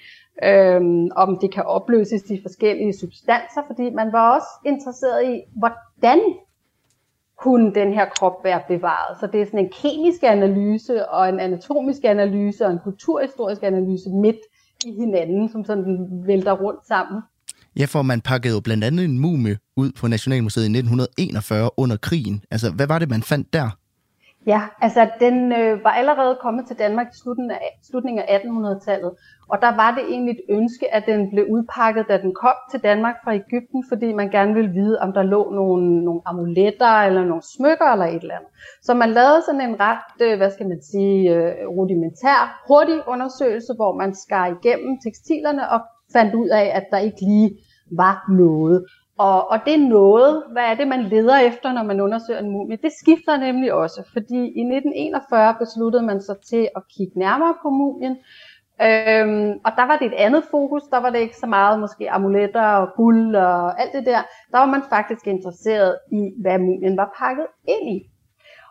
[0.42, 6.18] øhm, om det kan opløses de forskellige substanser, fordi man var også interesseret i, hvordan
[7.42, 9.20] kunne den her krop være bevaret.
[9.20, 14.11] Så det er sådan en kemisk analyse og en anatomisk analyse og en kulturhistorisk analyse
[14.11, 14.40] midt
[14.85, 17.22] i hinanden, som sådan vælter rundt sammen.
[17.79, 21.96] Ja, for man pakkede jo blandt andet en mumie ud på Nationalmuseet i 1941 under
[21.96, 22.42] krigen.
[22.51, 23.70] Altså, hvad var det, man fandt der?
[24.46, 29.12] Ja, altså den øh, var allerede kommet til Danmark i slutningen af, slutningen af 1800-tallet,
[29.48, 32.81] og der var det egentlig et ønske, at den blev udpakket, da den kom til
[32.81, 37.24] Danmark fra Ægypten, fordi man gerne ville vide, om der lå nogle, nogle amuletter eller
[37.24, 38.51] nogle smykker eller et eller andet.
[38.83, 43.72] Så man lavede sådan en ret, øh, hvad skal man sige, øh, rudimentær, hurtig undersøgelse,
[43.77, 45.81] hvor man skar igennem tekstilerne og
[46.12, 47.51] fandt ud af, at der ikke lige
[47.90, 48.85] var noget.
[49.18, 52.50] Og, og det er noget, hvad er det, man leder efter, når man undersøger en
[52.50, 52.76] mumie?
[52.76, 57.70] Det skifter nemlig også, fordi i 1941 besluttede man sig til at kigge nærmere på
[57.70, 58.16] mumien,
[58.83, 62.11] Øhm, og der var det et andet fokus, der var det ikke så meget måske
[62.11, 64.22] amuletter og guld og alt det der.
[64.52, 68.11] Der var man faktisk interesseret i, hvad mumien var pakket ind i.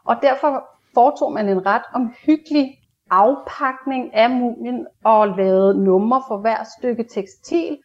[0.06, 2.80] Og derfor foretog man en ret omhyggelig
[3.10, 7.78] afpakning af mumien og lavede numre for hver stykke tekstil.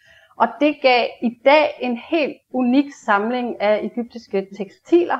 [0.42, 5.18] Og det gav i dag en helt unik samling af egyptiske tekstiler,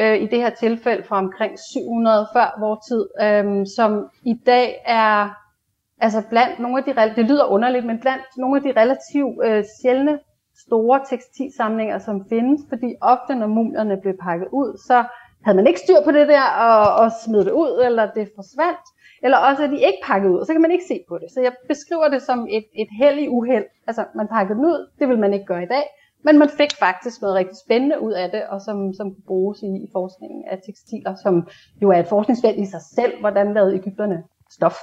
[0.00, 4.82] øh, i det her tilfælde fra omkring 700 før vores tid, øh, som i dag
[4.86, 5.28] er
[6.00, 9.64] altså blandt nogle af de, det lyder underligt, men blandt nogle af de relativt øh,
[9.82, 10.18] sjældne
[10.66, 15.04] store tekstilsamlinger, som findes, fordi ofte når mumierne blev pakket ud, så
[15.44, 18.86] havde man ikke styr på det der og, og smed det ud, eller det forsvandt,
[19.24, 21.28] eller også er de ikke pakket ud, og så kan man ikke se på det.
[21.34, 23.64] Så jeg beskriver det som et, et held i uheld.
[23.86, 25.84] Altså, man pakkede den ud, det vil man ikke gøre i dag,
[26.24, 29.58] men man fik faktisk noget rigtig spændende ud af det, og som, som kunne bruges
[29.62, 31.48] i, i forskningen af tekstiler, som
[31.82, 34.76] jo er et forskningsfelt i sig selv, hvordan lavede Ægypterne stof.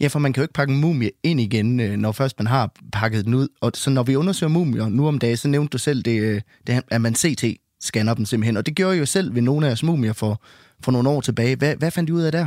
[0.00, 2.46] Ja, for man kan jo ikke pakke en mumie ind igen, øh, når først man
[2.46, 3.48] har pakket den ud.
[3.60, 6.40] Og så når vi undersøger mumier nu om dagen, så nævnte du selv, det, øh,
[6.66, 8.56] det, at man CT-scanner dem simpelthen.
[8.56, 10.42] Og det gjorde jeg jo selv ved nogle af jeres mumier for,
[10.84, 11.56] for nogle år tilbage.
[11.56, 12.46] Hvad, hvad fandt I ud af der?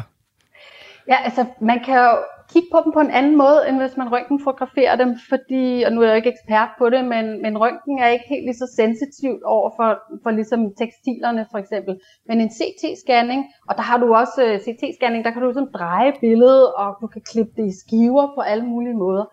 [1.08, 2.12] Ja, altså man kan jo
[2.52, 6.02] kigge på dem på en anden måde, end hvis man røntgenfotograferer dem, fordi, og nu
[6.02, 8.68] er jeg jo ikke ekspert på det, men, men røntgen er ikke helt lige så
[8.76, 9.90] sensitivt over for,
[10.24, 11.94] for ligesom tekstilerne for eksempel.
[12.28, 15.74] Men en CT-scanning, og der har du også øh, uh, CT-scanning, der kan du ligesom
[15.80, 19.26] dreje billedet, og du kan klippe det i skiver på alle mulige måder.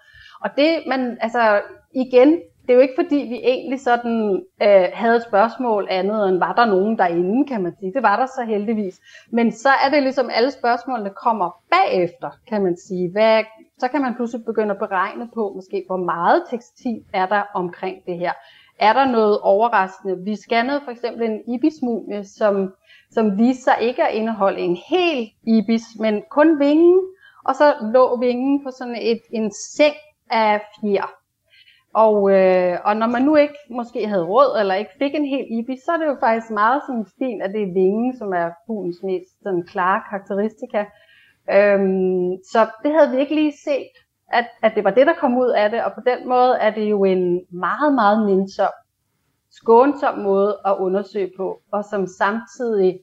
[0.45, 1.61] Og det, man, altså
[1.95, 2.31] igen,
[2.63, 6.53] det er jo ikke fordi, vi egentlig sådan øh, havde et spørgsmål andet end, var
[6.53, 7.93] der nogen derinde, kan man sige.
[7.93, 9.01] Det var der så heldigvis.
[9.31, 13.11] Men så er det ligesom, alle spørgsmålene kommer bagefter, kan man sige.
[13.13, 13.45] Hvad
[13.79, 17.97] så kan man pludselig begynde at beregne på, måske hvor meget tekstil er der omkring
[18.07, 18.33] det her.
[18.79, 20.25] Er der noget overraskende?
[20.25, 22.75] Vi scannede for eksempel en ibismumie, som,
[23.11, 27.01] som viste sig ikke at indeholde en hel ibis, men kun vingen,
[27.45, 29.95] og så lå vingen på sådan et, en seng
[30.31, 31.20] af fjer.
[31.95, 35.47] Og, øh, og når man nu ikke måske havde råd, eller ikke fik en hel
[35.51, 38.51] ibis, så er det jo faktisk meget sådan stil at det er vingen, som er
[38.67, 40.85] fuglens mest sådan, klare karakteristika.
[41.53, 43.95] Øhm, så det havde vi ikke lige set,
[44.33, 46.71] at, at det var det, der kom ud af det, og på den måde er
[46.71, 48.73] det jo en meget, meget nænsom,
[49.51, 53.01] skånsom måde at undersøge på, og som samtidig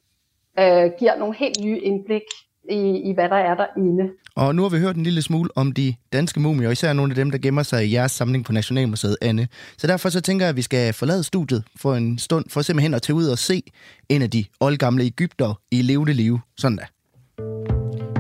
[0.60, 2.22] øh, giver nogle helt nye indblik
[2.72, 4.10] i, i, hvad der er derinde.
[4.36, 7.12] Og nu har vi hørt en lille smule om de danske mumier, og især nogle
[7.12, 9.48] af dem, der gemmer sig i jeres samling på Nationalmuseet, Anne.
[9.78, 12.94] Så derfor så tænker jeg, at vi skal forlade studiet for en stund, for simpelthen
[12.94, 13.64] at tage ud og se
[14.10, 16.40] en af de oldgamle Ægypter i levende liv.
[16.58, 16.86] Sådan da.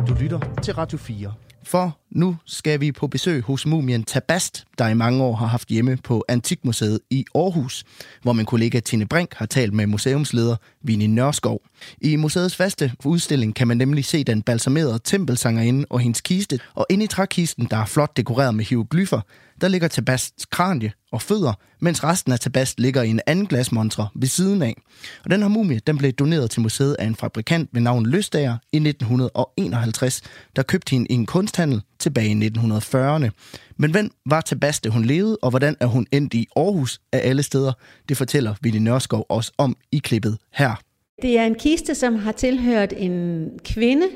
[0.07, 1.33] Du lytter til Radio 4.
[1.67, 5.67] For nu skal vi på besøg hos mumien Tabast, der i mange år har haft
[5.67, 7.83] hjemme på Antikmuseet i Aarhus,
[8.21, 11.61] hvor min kollega Tine Brink har talt med museumsleder Vinnie Nørskov.
[12.01, 16.85] I museets faste udstilling kan man nemlig se den balsamerede tempelsangerinde og hendes kiste, og
[16.89, 19.21] inde i trækisten, der er flot dekoreret med hieroglyffer,
[19.61, 24.07] der ligger Tabasts kranje og fødder, mens resten af Tabast ligger i en anden glasmontre
[24.15, 24.75] ved siden af.
[25.23, 28.57] Og den her mumie, den blev doneret til museet af en fabrikant ved navn Løstager
[28.73, 30.21] i 1951,
[30.55, 33.29] der købte hende i en kunsthandel tilbage i 1940'erne.
[33.77, 37.43] Men hvem var Tabaste, hun levede, og hvordan er hun endt i Aarhus af alle
[37.43, 37.73] steder?
[38.09, 40.75] Det fortæller Ville Nørskov os om i klippet her.
[41.21, 44.07] Det er en kiste, som har tilhørt en kvinde,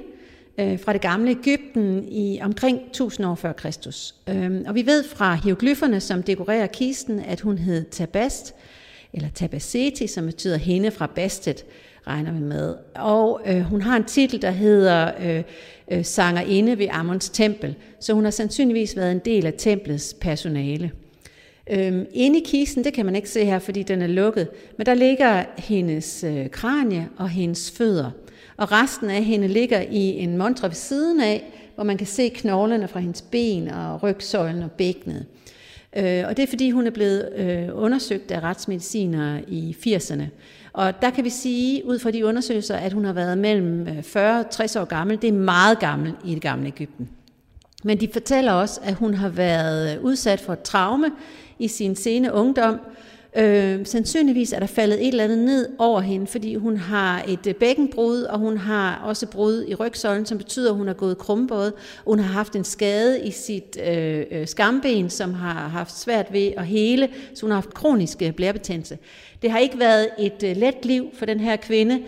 [0.57, 4.15] øh, fra det gamle Ægypten i omkring 1000 år før Kristus.
[4.29, 8.55] Øhm, og vi ved fra hieroglyferne, som dekorerer kisten, at hun hed Tabast,
[9.13, 11.65] eller Tabaseti, som betyder hende fra Bastet,
[12.07, 12.75] regner vi med.
[12.95, 15.43] Og øh, hun har en titel, der hedder øh,
[15.91, 20.91] øh, Sangerinde ved Amons tempel, så hun har sandsynligvis været en del af templets personale.
[21.71, 24.85] Øhm, inde i kisten, det kan man ikke se her, fordi den er lukket, men
[24.85, 28.11] der ligger hendes øh, kranie og hendes fødder
[28.61, 32.29] og resten af hende ligger i en montre ved siden af, hvor man kan se
[32.29, 35.25] knoglerne fra hendes ben og rygsøjlen og bækkenet.
[35.97, 40.23] Øh, og det er fordi, hun er blevet øh, undersøgt af retsmedicinere i 80'erne.
[40.73, 44.03] Og der kan vi sige, ud fra de undersøgelser, at hun har været mellem øh,
[44.03, 45.21] 40 og 60 år gammel.
[45.21, 47.09] Det er meget gammel i det gamle Ægypten.
[47.83, 51.11] Men de fortæller også, at hun har været udsat for et traume
[51.59, 52.79] i sin sene ungdom,
[53.37, 57.47] Øh, sandsynligvis er der faldet et eller andet ned over hende, fordi hun har et
[57.47, 61.17] øh, bækkenbrud, og hun har også brud i rygsøjlen, som betyder, at hun har gået
[61.17, 61.71] krumbåd.
[62.05, 66.51] Hun har haft en skade i sit øh, øh, skamben, som har haft svært ved
[66.57, 68.97] at hele, så hun har haft kronisk øh, blærebetændelse.
[69.41, 71.99] Det har ikke været et øh, let liv for den her kvinde.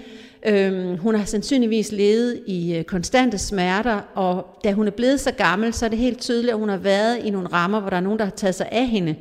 [0.46, 5.32] Øhm, hun har sandsynligvis levet i øh, konstante smerter, og da hun er blevet så
[5.32, 7.98] gammel, så er det helt tydeligt, at hun har været i nogle rammer, hvor der
[7.98, 9.16] er nogen, der har taget sig af hende.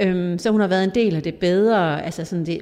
[0.00, 2.60] Øhm, så hun har været en del af det bedre, altså sådan det,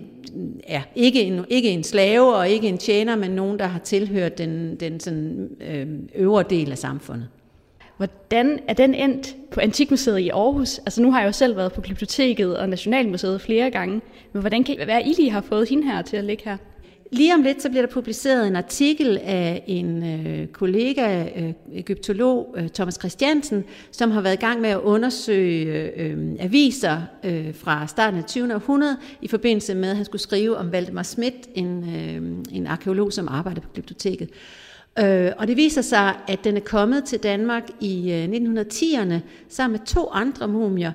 [0.68, 4.38] ja, ikke en, ikke en slave og ikke en tjener, men nogen, der har tilhørt
[4.38, 7.28] den, den sådan, øhm, øvre del af samfundet.
[7.96, 10.78] Hvordan er den endt på Antikmuseet i Aarhus?
[10.78, 14.00] Altså nu har jeg jo selv været på Glyptoteket og Nationalmuseet flere gange,
[14.32, 16.56] men hvordan kan hvad I lige har fået hende her til at ligge her?
[17.12, 22.54] Lige om lidt så bliver der publiceret en artikel af en øh, kollega, øh, egyptolog
[22.58, 27.86] øh, Thomas Christiansen, som har været i gang med at undersøge øh, aviser øh, fra
[27.86, 28.54] starten af 20.
[28.54, 33.12] århundrede i forbindelse med, at han skulle skrive om Valdemar Schmidt, en, øh, en arkeolog,
[33.12, 34.28] som arbejder på biblioteket.
[34.98, 39.14] Øh, og det viser sig, at den er kommet til Danmark i øh, 1910'erne
[39.48, 40.92] sammen med to andre mumier,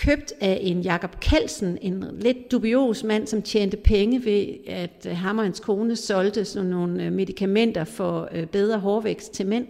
[0.00, 5.16] købt af en Jakob Kelsen, en lidt dubios mand, som tjente penge ved, at øh,
[5.16, 9.66] ham og hans kone solgte sådan nogle øh, medicamenter for øh, bedre hårvækst til mænd.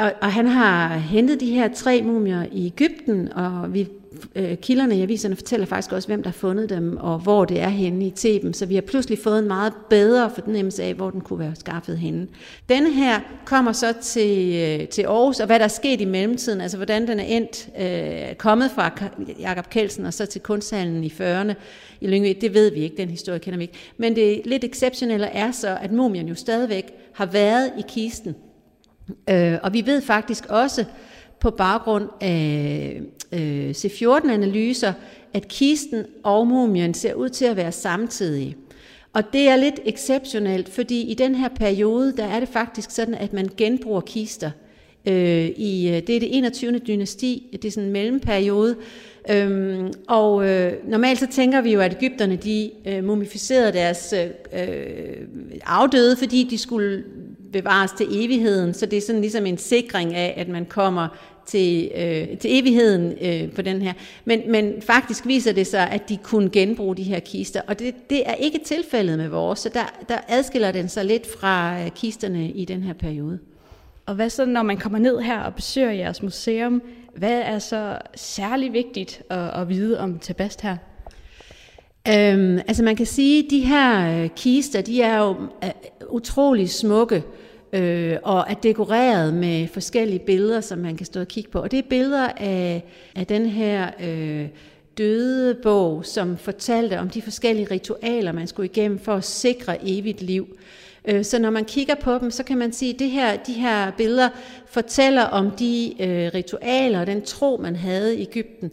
[0.00, 3.88] Og, og han har hentet de her tre mumier i Ægypten, og vi
[4.34, 7.60] øh, kilderne i aviserne fortæller faktisk også, hvem der har fundet dem, og hvor det
[7.60, 8.54] er henne i Theben.
[8.54, 11.98] Så vi har pludselig fået en meget bedre fornemmelse af, hvor den kunne være skaffet
[11.98, 12.26] henne.
[12.68, 16.60] Denne her kommer så til, øh, til Aarhus, og hvad der er sket i mellemtiden,
[16.60, 18.90] altså hvordan den er endt, øh, kommet fra
[19.40, 21.54] Jakob Kelsen og så til kunsthallen i 40'erne
[22.00, 23.78] i Lyngby, det ved vi ikke, den historie kender vi ikke.
[23.96, 28.34] Men det lidt exceptionelle er så, at mumien jo stadigvæk har været i kisten.
[29.30, 30.84] Øh, og vi ved faktisk også,
[31.40, 33.00] på baggrund af
[33.32, 34.92] øh, C14-analyser,
[35.34, 38.56] at kisten og mumien ser ud til at være samtidige.
[39.12, 43.14] Og det er lidt exceptionelt, fordi i den her periode, der er det faktisk sådan,
[43.14, 44.50] at man genbruger kister.
[45.06, 46.78] Øh, i, øh, det er det 21.
[46.78, 48.76] dynasti, det er sådan en mellemperiode.
[49.30, 54.60] Øhm, og øh, normalt så tænker vi jo, at Ægypterne de øh, mumificerede deres øh,
[54.60, 55.16] øh
[55.66, 57.04] afdøde, fordi de skulle
[57.52, 58.74] bevares til evigheden.
[58.74, 61.08] Så det er sådan ligesom en sikring af, at man kommer
[61.46, 63.92] til, øh, til evigheden øh, på den her.
[64.24, 68.10] Men, men faktisk viser det sig, at de kunne genbruge de her kister, og det,
[68.10, 71.90] det er ikke tilfældet med vores, så der, der adskiller den sig lidt fra øh,
[71.90, 73.38] kisterne i den her periode.
[74.06, 76.82] Og hvad så, når man kommer ned her og besøger jeres museum?
[77.16, 80.76] Hvad er så særlig vigtigt at, at vide om Tabast her?
[82.08, 85.70] Øhm, altså man kan sige, at de her øh, kister, de er jo øh,
[86.12, 87.24] utrolig smukke
[87.72, 91.58] øh, og er dekoreret med forskellige billeder, som man kan stå og kigge på.
[91.58, 92.84] Og det er billeder af,
[93.16, 94.48] af den her øh,
[94.98, 100.22] døde bog, som fortalte om de forskellige ritualer, man skulle igennem for at sikre evigt
[100.22, 100.56] liv.
[101.04, 103.52] Øh, så når man kigger på dem, så kan man sige, at det her, de
[103.52, 104.28] her billeder
[104.66, 108.72] fortæller om de øh, ritualer og den tro, man havde i Ægypten.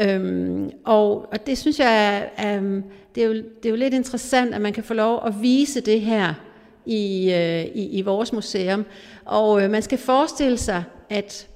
[0.00, 3.94] Øhm, og, og det synes jeg er, um, det er, jo, det er jo lidt
[3.94, 6.34] interessant, at man kan få lov at vise det her
[6.86, 8.84] i, øh, i, i vores museum.
[9.24, 11.48] Og øh, man skal forestille sig, at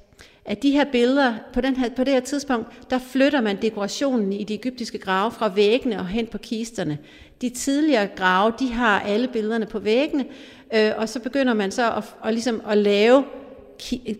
[0.49, 4.33] at de her billeder, på, den her, på det her tidspunkt, der flytter man dekorationen
[4.33, 6.99] i de egyptiske grave fra væggene og hen på kisterne.
[7.41, 10.25] De tidligere grave, de har alle billederne på væggene,
[10.75, 13.25] øh, og så begynder man så at, og ligesom at lave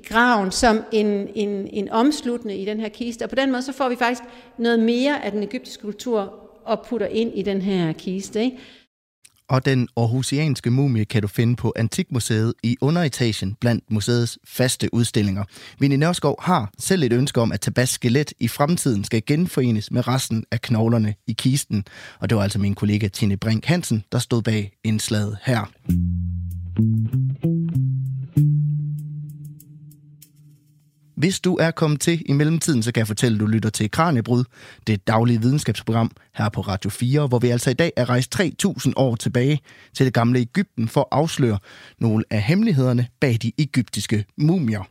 [0.09, 3.23] graven som en, en, en omsluttende i den her kiste.
[3.23, 4.23] Og på den måde så får vi faktisk
[4.59, 8.45] noget mere af den egyptiske kultur og putter ind i den her kiste.
[8.45, 8.59] Ikke?
[9.49, 15.45] Og den aarhusianske mumie kan du finde på Antikmuseet i underetagen blandt museets faste udstillinger.
[15.79, 20.09] Vinnie Nørskov har selv et ønske om, at Tabas skelet i fremtiden skal genforenes med
[20.09, 21.85] resten af knoglerne i kisten.
[22.21, 25.71] Og det var altså min kollega Tine Brink Hansen, der stod bag indslaget her.
[31.19, 33.91] Hvis du er kommet til i mellemtiden, så kan jeg fortælle, at du lytter til
[33.91, 34.45] Kranjebrud,
[34.87, 38.93] det daglige videnskabsprogram her på Radio 4, hvor vi altså i dag er rejst 3.000
[38.97, 39.61] år tilbage
[39.95, 41.59] til det gamle Ægypten for at afsløre
[41.99, 44.89] nogle af hemmelighederne bag de egyptiske mumier.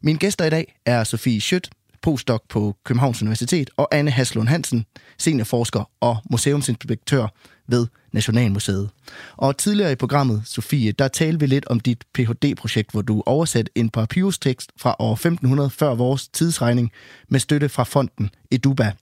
[0.00, 1.70] Mine gæster i dag er Sofie Schødt,
[2.02, 4.84] postdoc på Københavns Universitet, og Anne Haslund Hansen,
[5.18, 7.26] seniorforsker og museumsinspektør
[7.68, 8.90] ved Nationalmuseet.
[9.36, 13.72] Og tidligere i programmet, Sofie, der talte vi lidt om dit Ph.D.-projekt, hvor du oversatte
[13.74, 16.90] en papyrustekst fra år 1500 før vores tidsregning
[17.28, 18.92] med støtte fra fonden Eduba.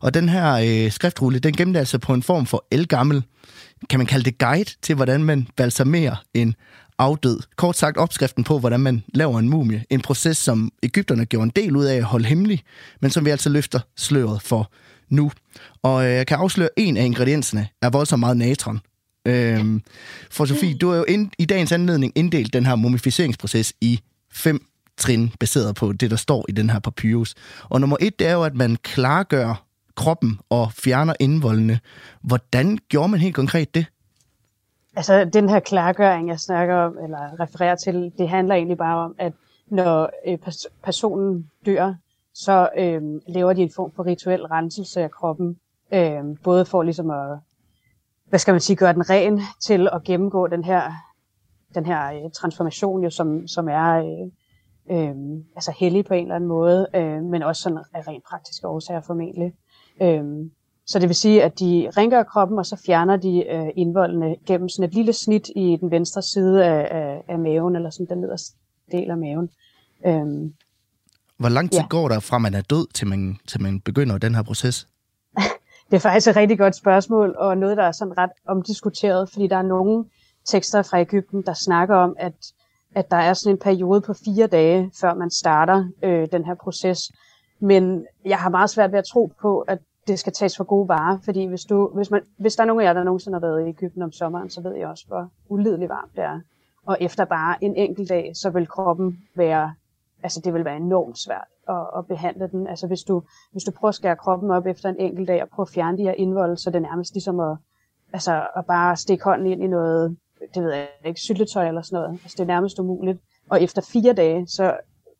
[0.00, 3.22] Og den her øh, skriftrulle, den gemte altså på en form for elgammel,
[3.90, 6.54] kan man kalde det guide til, hvordan man balsamerer en
[6.98, 7.40] afdød.
[7.56, 9.84] Kort sagt opskriften på, hvordan man laver en mumie.
[9.90, 12.62] En proces, som Ægypterne gjorde en del ud af at holde hemmelig,
[13.00, 14.70] men som vi altså løfter sløret for
[15.14, 15.30] nu.
[15.82, 18.80] Og øh, jeg kan afsløre, at en af ingredienserne er voldsomt meget natron.
[19.26, 19.82] Øhm,
[20.30, 24.00] for Sofie, du har jo ind, i dagens anledning inddelt den her mumificeringsproces i
[24.32, 27.34] fem trin, baseret på det, der står i den her papyrus.
[27.62, 29.64] Og nummer et, det er jo, at man klargør
[29.96, 31.80] kroppen og fjerner indvoldene.
[32.22, 33.86] Hvordan gjorde man helt konkret det?
[34.96, 39.14] Altså, den her klargøring, jeg snakker om, eller refererer til, det handler egentlig bare om,
[39.18, 39.32] at
[39.70, 40.38] når øh,
[40.84, 41.94] personen dør,
[42.34, 45.58] så øh, laver de en form for rituel renselse af kroppen,
[45.94, 47.38] øh, både for ligesom at,
[48.28, 50.92] hvad skal man sige, gøre den ren til at gennemgå den her,
[51.74, 54.30] den her øh, transformation, jo, som, som er øh,
[54.90, 55.14] øh,
[55.56, 59.00] altså hellig på en eller anden måde, øh, men også sådan af rent praktiske årsager
[59.00, 59.52] formentlig.
[60.02, 60.24] Øh,
[60.86, 64.68] så det vil sige, at de rengør kroppen, og så fjerner de øh, indvoldene gennem
[64.68, 68.18] sådan et lille snit i den venstre side af, af, af maven, eller sådan den
[68.18, 68.56] nederste
[68.92, 69.50] del af maven.
[70.06, 70.50] Øh,
[71.38, 71.86] hvor lang tid ja.
[71.86, 74.88] går der fra, man er død, til man, til man begynder den her proces?
[75.90, 79.46] det er faktisk et rigtig godt spørgsmål, og noget, der er sådan ret omdiskuteret, fordi
[79.46, 80.04] der er nogle
[80.44, 82.34] tekster fra Ægypten, der snakker om, at,
[82.94, 86.54] at der er sådan en periode på fire dage, før man starter øh, den her
[86.54, 87.12] proces.
[87.60, 90.88] Men jeg har meget svært ved at tro på, at det skal tages for gode
[90.88, 93.40] varer, fordi hvis, du, hvis, man, hvis der er nogen af jer, der nogensinde har
[93.40, 96.40] været i Ægypten om sommeren, så ved jeg også, hvor ulideligt varmt det er.
[96.86, 99.74] Og efter bare en enkelt dag, så vil kroppen være
[100.24, 102.66] altså det vil være enormt svært at, at behandle den.
[102.66, 105.48] Altså hvis du, hvis du prøver at skære kroppen op efter en enkelt dag og
[105.48, 107.56] prøver at fjerne de her indvolde, så er det nærmest ligesom at,
[108.12, 110.16] altså, at bare stikke hånden ind i noget,
[110.54, 112.12] det ved jeg ikke, syltetøj eller sådan noget.
[112.12, 113.18] Altså det er nærmest umuligt.
[113.50, 114.76] Og efter fire dage, så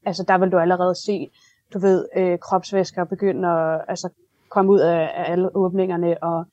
[0.07, 1.31] altså, der vil du allerede se,
[1.75, 4.09] du ved, øh, kropsvæsker begynde at altså,
[4.51, 6.45] komme ud af, af alle åbningerne, og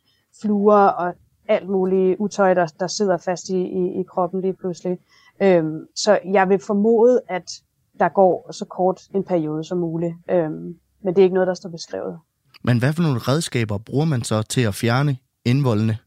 [0.41, 1.13] fluer og
[1.47, 4.99] alt muligt utøj, der, der sidder fast i, i, i kroppen lige pludselig.
[5.41, 7.51] Øhm, så jeg vil formode, at
[7.99, 10.13] der går så kort en periode som muligt.
[10.29, 12.19] Øhm, men det er ikke noget, der står beskrevet.
[12.63, 15.97] Men hvad for nogle redskaber bruger man så til at fjerne indvoldene?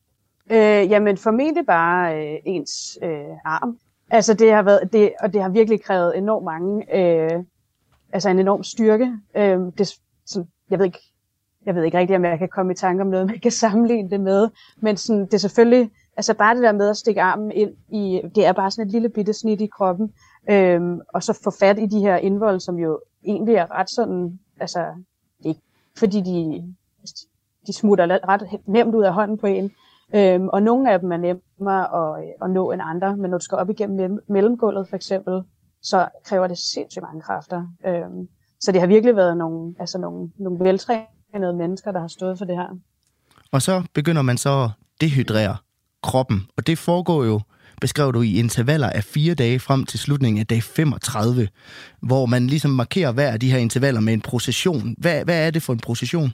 [0.51, 3.79] Øh, jamen formentlig bare øh, ens øh, arm.
[4.11, 7.45] Altså det har været, det, og det har virkelig krævet enormt mange, øh,
[8.13, 9.13] altså en enorm styrke.
[9.37, 9.91] Øh, det,
[10.27, 10.99] sådan, jeg ved ikke,
[11.67, 14.11] jeg ved ikke rigtigt, om jeg kan komme i tanke om noget, man kan sammenligne
[14.11, 14.49] det med.
[14.83, 18.21] Men sådan, det er selvfølgelig, altså bare det der med at stikke armen ind i,
[18.35, 20.13] det er bare sådan et lille bitte snit i kroppen,
[20.51, 24.41] Øhm, og så få fat i de her indvold, som jo egentlig er ret sådan,
[24.61, 24.79] altså
[25.39, 25.61] det er ikke
[25.99, 26.63] fordi de,
[27.67, 29.71] de smutter ret nemt ud af hånden på en,
[30.15, 33.45] øhm, og nogle af dem er nemmere at, at nå end andre, men når du
[33.45, 35.43] skal op igennem mellemgulvet for eksempel,
[35.83, 37.67] så kræver det sindssygt mange kræfter.
[37.87, 38.29] Øhm,
[38.61, 42.45] så det har virkelig været nogle, altså nogle, nogle veltrænede mennesker, der har stået for
[42.45, 42.79] det her.
[43.53, 44.71] Og så begynder man så at
[45.01, 45.57] dehydrere
[46.03, 47.41] kroppen, og det foregår jo,
[47.85, 51.49] beskrev du, i intervaller af fire dage frem til slutningen af dag 35,
[52.03, 54.95] hvor man ligesom markerer hver af de her intervaller med en procession.
[54.99, 56.31] Hvad, hvad er det for en procession?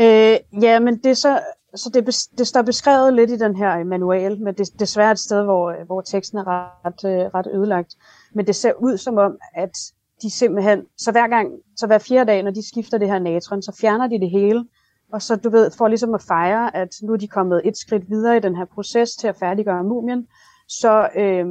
[0.00, 1.40] Øh, ja, men det er så,
[1.74, 2.02] så det,
[2.38, 5.86] det står beskrevet lidt i den her manual, men det er desværre et sted, hvor,
[5.86, 7.94] hvor teksten er ret, øh, ret ødelagt.
[8.34, 9.76] Men det ser ud som om, at
[10.22, 13.62] de simpelthen, så hver gang, så hver fjerde dag, når de skifter det her natron,
[13.62, 14.64] så fjerner de det hele,
[15.12, 18.10] og så du ved, for ligesom at fejre, at nu er de kommet et skridt
[18.10, 20.26] videre i den her proces til at færdiggøre mumien,
[20.68, 21.46] så øh,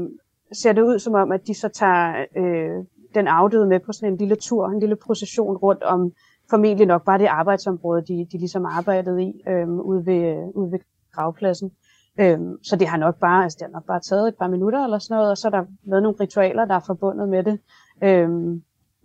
[0.53, 4.13] ser det ud som om, at de så tager øh, den afdøde med på sådan
[4.13, 6.11] en lille tur, en lille procession rundt om
[6.49, 10.72] formentlig nok bare det arbejdsområde, de, de ligesom arbejdede i øhm, øh, ude, ved, ude
[10.72, 10.80] ved
[11.13, 11.72] gravpladsen.
[12.20, 14.84] Øh, så det har nok bare, altså det har nok bare taget et par minutter
[14.84, 17.59] eller sådan noget, og så er der været nogle ritualer, der er forbundet med det.
[18.03, 18.30] Øh,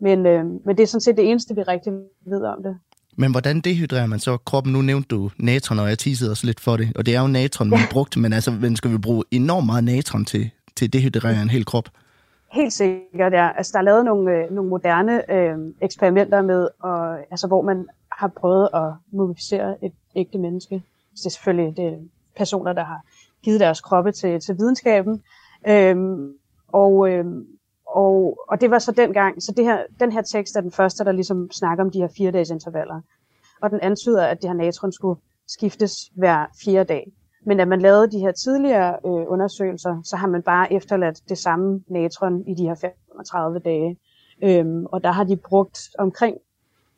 [0.01, 1.93] men, øh, men det er sådan set det eneste, vi rigtig
[2.27, 2.79] ved om det.
[3.17, 4.73] Men hvordan dehydrerer man så kroppen?
[4.73, 6.93] Nu nævnte du natron, og jeg teasede også lidt for det.
[6.97, 7.87] Og det er jo natron, man ja.
[7.91, 11.51] brugt, men altså, man skal vi bruge enormt meget natron til, til at dehydrere en
[11.51, 11.89] hel krop?
[12.53, 13.57] Helt sikkert, ja.
[13.57, 17.87] Altså, der er lavet nogle, øh, nogle moderne øh, eksperimenter med, og, altså, hvor man
[18.13, 20.83] har prøvet at mumificere et ægte menneske.
[21.15, 21.97] Så det er selvfølgelig det er
[22.37, 23.01] personer, der har
[23.43, 25.23] givet deres kroppe til, til videnskaben.
[25.69, 26.33] Øhm,
[26.69, 27.47] og, øhm,
[27.97, 31.05] og, og det var så dengang, så det her, den her tekst er den første,
[31.05, 33.01] der ligesom snakker om de her fire dages intervaller.
[33.63, 37.13] Og den antyder, at det her natron skulle skiftes hver fire dag.
[37.47, 41.39] Men da man lavede de her tidligere øh, undersøgelser, så har man bare efterladt det
[41.39, 43.99] samme natron i de her 35 dage.
[44.43, 46.37] Øhm, og der har de brugt omkring,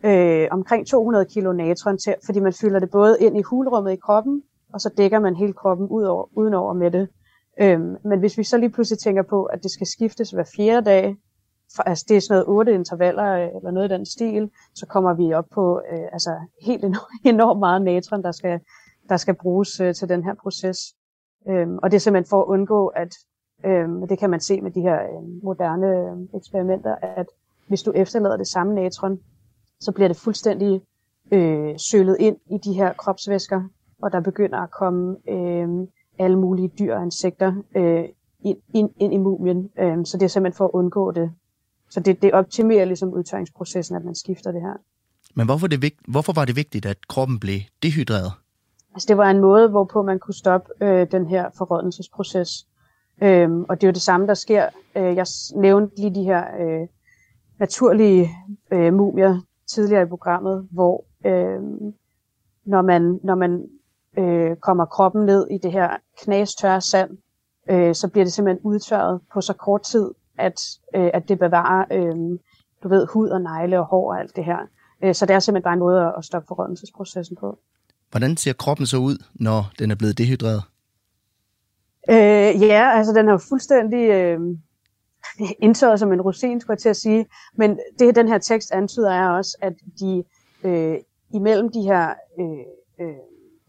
[0.04, 3.96] øh, omkring 200 kilo natron til, fordi man fylder det både ind i hulrummet i
[3.96, 4.42] kroppen,
[4.72, 7.08] og så dækker man hele kroppen ud over, udenover med det.
[7.60, 10.84] Øhm, men hvis vi så lige pludselig tænker på, at det skal skiftes hver fjerde
[10.90, 11.16] dag,
[11.76, 14.86] for, altså det er sådan noget otte intervaller øh, eller noget i den stil, så
[14.86, 16.30] kommer vi op på øh, altså
[16.62, 18.60] helt enormt, enormt meget natron, der skal,
[19.08, 20.78] der skal bruges øh, til den her proces.
[21.48, 23.14] Øhm, og det er simpelthen for at undgå, at
[23.64, 27.26] øhm, det kan man se med de her øh, moderne øh, eksperimenter, at
[27.68, 29.18] hvis du efterlader det samme natron,
[29.80, 30.82] så bliver det fuldstændig
[31.32, 33.62] øh, sølet ind i de her kropsvæsker,
[34.02, 35.68] og der begynder at komme øh,
[36.18, 38.04] alle mulige dyr og insekter øh,
[38.44, 39.70] ind, ind, ind i mumien.
[39.78, 41.32] Øh, så det er simpelthen for at undgå det.
[41.90, 44.74] Så det, det optimerer ligesom udtørringsprocessen, at man skifter det her.
[45.34, 48.32] Men hvorfor, det, hvorfor var det vigtigt, at kroppen blev dehydreret?
[48.94, 52.66] Altså det var en måde, hvorpå man kunne stoppe øh, den her forrådnelsesproces.
[53.22, 54.68] Øhm, og det er jo det samme, der sker.
[54.96, 56.88] Øh, jeg nævnte lige de her øh,
[57.58, 58.30] naturlige
[58.72, 61.60] øh, mumier tidligere i programmet, hvor øh,
[62.64, 63.68] når man, når man
[64.18, 67.10] øh, kommer kroppen ned i det her knastørre sand,
[67.70, 70.60] øh, så bliver det simpelthen udtørret på så kort tid, at,
[70.96, 72.38] øh, at det bevarer øh,
[72.82, 74.58] du ved, hud og negle og hår og alt det her.
[75.04, 77.58] Øh, så det er simpelthen bare en måde at stoppe forrådnelsesprocessen på.
[78.10, 80.62] Hvordan ser kroppen så ud, når den er blevet dehydreret?
[82.10, 84.40] Øh, ja, altså den er jo fuldstændig øh,
[85.58, 87.26] indtørret som en rosin, skulle jeg til at sige.
[87.56, 90.24] Men det, den her tekst antyder er også, at de
[90.64, 90.96] øh,
[91.34, 93.16] imellem de her øh, øh,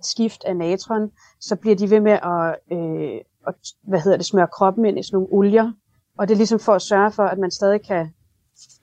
[0.05, 4.47] skift af natron, så bliver de ved med at, øh, at hvad hedder det, smøre
[4.47, 5.71] kroppen ind i sådan nogle olier.
[6.17, 8.13] Og det er ligesom for at sørge for, at man stadig kan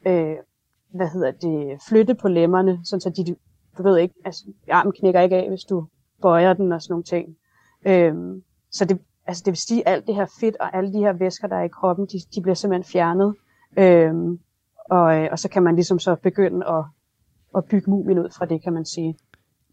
[0.07, 0.37] øh,
[0.95, 3.37] hvad hedder det, flytte på lemmerne, sådan så de,
[3.79, 5.87] du ved ikke, altså armen knækker ikke af, hvis du
[6.23, 7.37] bøjer den og sådan nogle ting.
[7.87, 10.99] Øh, så det, altså det vil sige, at alt det her fedt og alle de
[10.99, 13.35] her væsker, der er i kroppen, de, de bliver simpelthen fjernet.
[13.77, 14.39] Øhm,
[14.91, 16.85] og, øh, og så kan man ligesom så begynde at,
[17.57, 19.19] at bygge mumien ud fra det, kan man sige.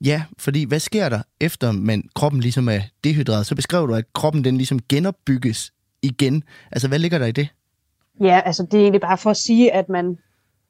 [0.06, 3.46] Ja, fordi hvad sker der efter man, kroppen ligesom er dehydreret?
[3.46, 6.44] Så beskrev du, at kroppen den ligesom genopbygges igen.
[6.72, 7.48] Altså, hvad ligger der i det?
[8.22, 10.18] Ja, altså det er egentlig bare for at sige, at man,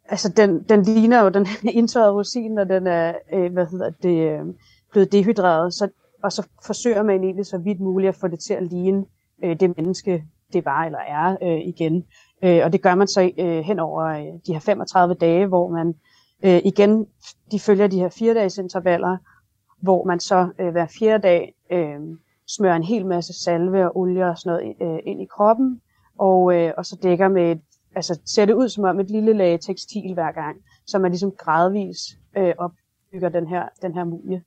[0.10, 1.48] altså den, den ligner jo den
[1.80, 4.46] indtørrede rosin, når den er, øh, hvad hedder det, øh,
[4.92, 5.90] blevet dehydreret, så,
[6.24, 9.06] og så forsøger man egentlig så vidt muligt at få det til at ligne
[9.44, 10.24] øh, det menneske,
[10.54, 12.04] det var eller er øh, igen.
[12.44, 15.70] Øh, og det gør man så øh, hen over øh, de her 35 dage, hvor
[15.70, 15.94] man
[16.44, 17.06] øh, igen,
[17.52, 19.18] de følger de her fire dages intervaller,
[19.82, 22.00] hvor man så øh, hver fjerde dag øh,
[22.48, 25.82] smører en hel masse salve og olie og sådan noget øh, ind i kroppen,
[26.20, 27.62] og, øh, og så dækker med et,
[27.96, 31.32] altså ser det ud som om et lille lag tekstil hver gang, så man ligesom
[31.32, 31.98] gradvis
[32.38, 34.44] øh, opbygger den her, den her mumie.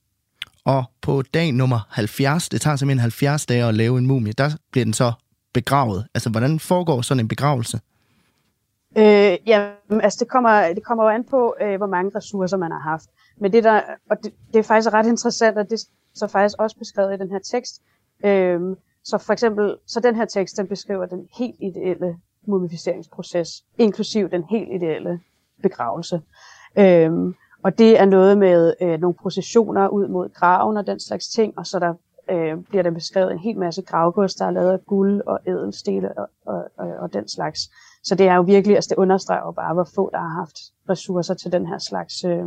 [0.64, 4.51] Og på dag nummer 70, det tager simpelthen 70 dage at lave en mumie, der
[4.72, 5.12] bliver den så
[5.55, 6.07] begravet.
[6.14, 7.80] Altså, hvordan foregår sådan en begravelse?
[8.97, 12.70] Øh, ja, altså det kommer, det kommer jo an på, øh, hvor mange ressourcer man
[12.70, 13.05] har haft.
[13.36, 13.80] Men det der,
[14.11, 15.84] og det, det er faktisk ret interessant, at det er
[16.14, 17.82] så faktisk også beskrevet i den her tekst.
[18.24, 18.61] Øh,
[19.05, 22.16] så for eksempel, så den her tekst, den beskriver den helt ideelle
[22.47, 25.20] mumificeringsproces, inklusiv den helt ideelle
[25.62, 26.20] begravelse.
[26.78, 31.28] Øh, og det er noget med øh, nogle processioner ud mod graven og den slags
[31.28, 31.95] ting, og så der
[32.30, 36.18] øh, bliver der beskrevet en hel masse gravgods, der er lavet af guld og ædelstene
[36.18, 37.70] og, og, og, og den slags.
[38.03, 40.57] Så det er jo virkelig, altså det understreger jo bare, hvor få der har haft
[40.90, 42.46] ressourcer til den her slags øh,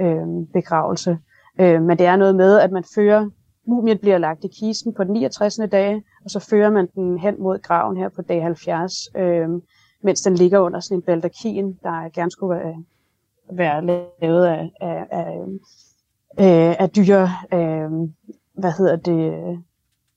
[0.00, 1.18] øh, begravelse.
[1.60, 3.30] Øh, men det er noget med, at man fører,
[3.66, 5.58] mumien bliver lagt i kisten på den 69.
[5.72, 9.48] dag, og så fører man den hen mod graven her på dag 70, øh,
[10.02, 12.84] mens den ligger under sådan en baldakin, der gerne skulle være,
[13.52, 13.84] være
[14.20, 15.48] lavet af, af, af, øh,
[16.38, 17.90] af, af dyre, øh,
[18.54, 19.58] hvad hedder det,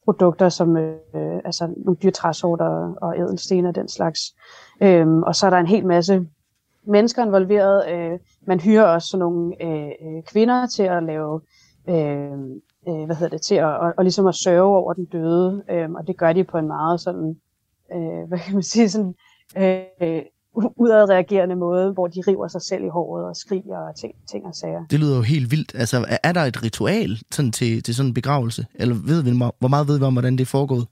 [0.10, 4.20] produkter som øh, altså nogle dyrtræsorter og ædelsten og den slags.
[4.82, 6.26] Øhm, og så er der en hel masse
[6.84, 7.90] mennesker involveret.
[7.90, 11.42] Øh, man hyrer også sådan nogle øh, øh, kvinder til at lave,
[11.90, 12.32] øh,
[12.88, 15.64] øh, hvad hedder det, til at, og, og ligesom at sørge over den døde.
[15.70, 17.36] Øh, og det gør de på en meget sådan,
[17.96, 19.16] øh, hvad kan man sige, sådan
[19.58, 20.22] øh, øh
[20.56, 24.56] udadreagerende måde, hvor de river sig selv i håret og skriger og ting, ting og
[24.56, 24.86] sager.
[24.92, 25.76] Det lyder jo helt vildt.
[25.76, 28.66] Altså, er der et ritual sådan til, til sådan en begravelse?
[28.76, 29.30] Eller ved vi,
[29.60, 30.88] hvor meget ved vi om, hvordan det er foregået?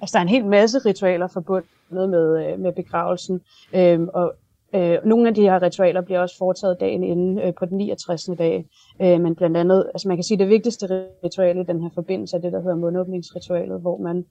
[0.00, 3.40] Altså, der er en hel masse ritualer forbundet med, øh, med begravelsen.
[3.74, 4.34] Øhm, og
[4.74, 8.28] øh, nogle af de her ritualer bliver også foretaget dagen inden øh, på den 69.
[8.38, 8.66] dag.
[9.02, 11.88] Øh, men blandt andet, altså man kan sige, at det vigtigste ritual i den her
[11.94, 14.24] forbindelse er det, der hedder mundåbningsritualet, hvor man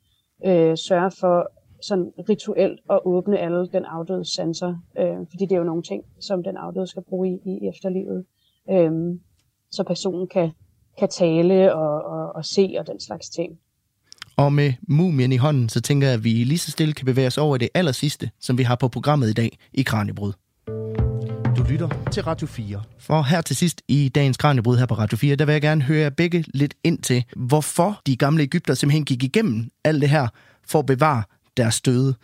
[0.45, 1.51] øh, sørger for
[1.81, 6.03] sådan rituelt at åbne alle den afdøde sanser, øh, fordi det er jo nogle ting,
[6.19, 8.25] som den afdøde skal bruge i, i efterlivet,
[8.69, 8.91] øh,
[9.71, 10.51] så personen kan,
[10.99, 13.59] kan tale og, og, og se og den slags ting.
[14.37, 17.27] Og med mumien i hånden, så tænker jeg, at vi lige så stille kan bevæge
[17.27, 20.33] os over i det aller sidste, som vi har på programmet i dag i Kranjebrud.
[21.57, 22.81] Du lytter til Radio 4.
[22.99, 25.81] For her til sidst i dagens Kranjebrud her på Radio 4, der vil jeg gerne
[25.81, 30.09] høre jer begge lidt ind til, hvorfor de gamle Ægypter simpelthen gik igennem alt det
[30.09, 30.27] her
[30.67, 31.23] for at bevare
[31.57, 32.15] deres døde.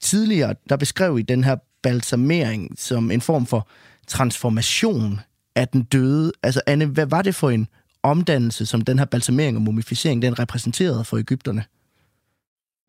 [0.00, 3.68] Tidligere, der beskrev I den her balsamering som en form for
[4.06, 5.20] transformation
[5.56, 6.32] af den døde.
[6.42, 7.68] Altså Anne, hvad var det for en
[8.02, 11.64] omdannelse, som den her balsamering og mumificering, den repræsenterede for Ægypterne?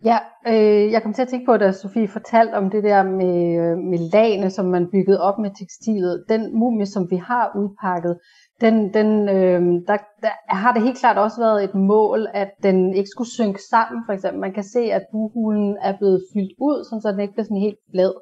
[0.05, 0.17] Ja,
[0.47, 3.77] øh, jeg kom til at tænke på, da Sofie fortalte om det der med, øh,
[3.77, 6.23] med lagene, som man byggede op med tekstilet.
[6.29, 8.17] Den mumie, som vi har udpakket,
[8.62, 12.93] den, den, øh, der, der har det helt klart også været et mål, at den
[12.93, 14.03] ikke skulle synke sammen.
[14.05, 17.43] For eksempel, man kan se, at buhulen er blevet fyldt ud, så den ikke bliver
[17.43, 18.14] sådan helt blad.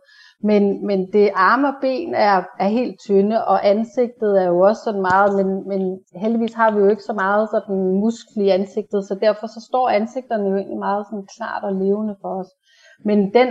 [0.44, 4.82] Men, men det arme og ben er, er helt tynde, og ansigtet er jo også
[4.84, 9.08] sådan meget, men, men heldigvis har vi jo ikke så meget sådan muskel i ansigtet,
[9.08, 12.52] så derfor så står ansigterne jo egentlig meget sådan klart og levende for os.
[13.06, 13.50] Men den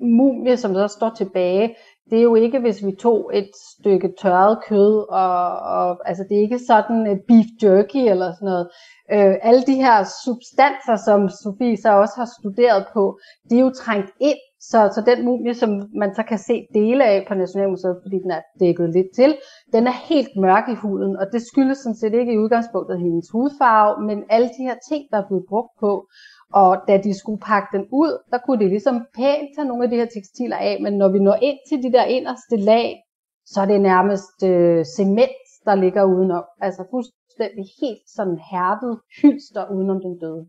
[0.00, 1.74] mumie, som så står tilbage,
[2.10, 6.36] det er jo ikke, hvis vi tog et stykke tørret kød, og, og altså det
[6.36, 8.68] er ikke sådan et beef jerky eller sådan noget.
[9.12, 13.18] Øh, alle de her substanser, som Sofie så også har studeret på,
[13.50, 15.70] de er jo trængt ind så, så den mumie, som
[16.02, 19.36] man så kan se dele af på Nationalmuseet, fordi den er dækket lidt til,
[19.72, 23.28] den er helt mørk i huden, og det skyldes sådan set ikke i udgangspunktet hendes
[23.32, 26.06] hudfarve, men alle de her ting, der er blevet brugt på.
[26.52, 29.90] Og da de skulle pakke den ud, der kunne de ligesom pænt tage nogle af
[29.90, 33.02] de her tekstiler af, men når vi når ind til de der inderste lag,
[33.46, 36.44] så er det nærmest øh, cement, der ligger udenom.
[36.60, 40.46] Altså fuldstændig helt sådan hærdet hylster udenom den døde.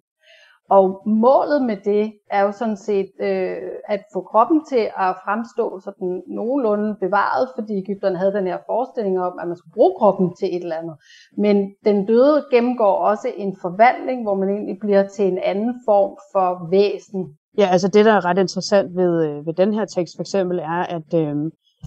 [0.78, 3.58] Og målet med det er jo sådan set øh,
[3.88, 9.20] at få kroppen til at fremstå sådan nogenlunde bevaret, fordi Ægypterne havde den her forestilling
[9.20, 10.96] om, at man skulle bruge kroppen til et eller andet.
[11.38, 11.56] Men
[11.86, 16.70] den døde gennemgår også en forvandling, hvor man egentlig bliver til en anden form for
[16.70, 17.22] væsen.
[17.58, 20.60] Ja, altså det, der er ret interessant ved, øh, ved den her tekst for eksempel,
[20.60, 21.36] er, at, øh,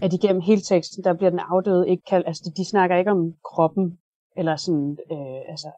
[0.02, 3.32] at igennem hele teksten, der bliver den afdøde ikke kaldt, altså de snakker ikke om
[3.50, 3.98] kroppen,
[4.36, 5.68] eller sådan, øh, altså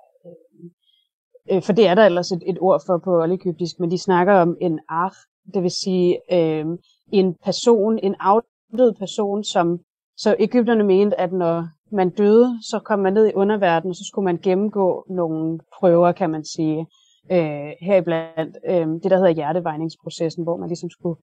[1.52, 4.34] øh, for det er der ellers et, et ord for på oldegyptisk, men de snakker
[4.34, 5.16] om en ar,
[5.54, 6.66] det vil sige øh,
[7.12, 9.78] en person, en afdød person, som
[10.16, 14.04] så Ægypterne mente, at når man døde, så kom man ned i underverdenen, og så
[14.04, 16.86] skulle man gennemgå nogle prøver, kan man sige,
[17.32, 21.16] øh, heriblandt øh, det, der hedder hjertevejningsprocessen, hvor man ligesom skulle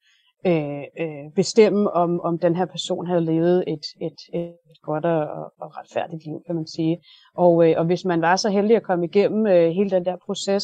[0.46, 5.22] øh, øh, bestemme, om, om den her person havde levet et, et, et godt og,
[5.62, 6.98] og retfærdigt liv, kan man sige.
[7.36, 10.16] Og, øh, og hvis man var så heldig at komme igennem øh, hele den der
[10.26, 10.64] proces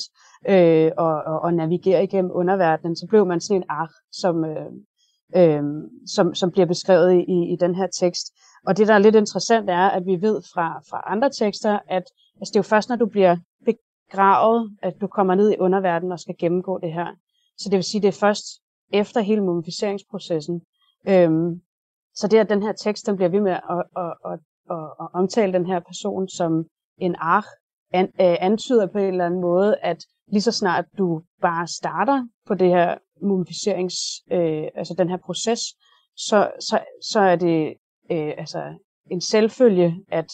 [0.50, 4.72] øh, og, og, og navigere igennem underverdenen, så blev man sådan en ar, som, øh,
[5.36, 5.64] øh,
[6.16, 8.34] som, som bliver beskrevet i, i den her tekst.
[8.68, 12.04] Og det, der er lidt interessant, er, at vi ved fra, fra andre tekster, at
[12.40, 16.12] altså, det er jo først, når du bliver begravet, at du kommer ned i underverdenen
[16.12, 17.08] og skal gennemgå det her.
[17.58, 18.46] Så det vil sige, det er først
[18.94, 20.62] efter hele mumificeringsprocessen,
[21.08, 21.62] øhm,
[22.14, 23.62] så det, at den her tekst, den bliver ved med at,
[23.98, 26.66] at, at, at, at, omtale den her person som
[26.98, 27.46] en ark,
[27.94, 32.28] an, øh, antyder på en eller anden måde, at lige så snart du bare starter
[32.48, 33.96] på det her mumificerings,
[34.32, 35.62] øh, altså den her proces,
[36.18, 36.80] så, så,
[37.12, 37.74] så er det
[38.12, 38.74] øh, altså
[39.12, 40.32] en selvfølge, at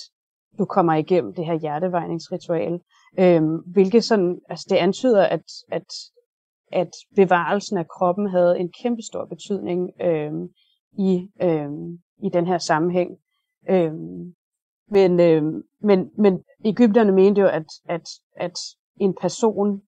[0.57, 2.79] du kommer igennem det her hjertevejningsritual,
[3.19, 5.85] øh, hvilket sådan, altså det antyder, at, at,
[6.71, 10.31] at bevarelsen af kroppen havde en kæmpe stor betydning øh,
[10.97, 11.69] i, øh,
[12.23, 13.11] i den her sammenhæng.
[13.69, 13.93] Øh,
[14.91, 15.43] men, øh,
[15.81, 18.59] men, men Ægypterne mente jo, at, at, at
[18.99, 19.81] en person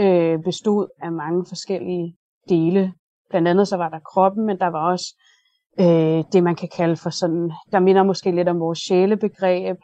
[0.00, 2.16] øh, bestod af mange forskellige
[2.48, 2.92] dele.
[3.30, 5.20] Blandt andet så var der kroppen, men der var også
[5.80, 9.76] øh, det, man kan kalde for sådan, der minder måske lidt om vores sjælebegreb,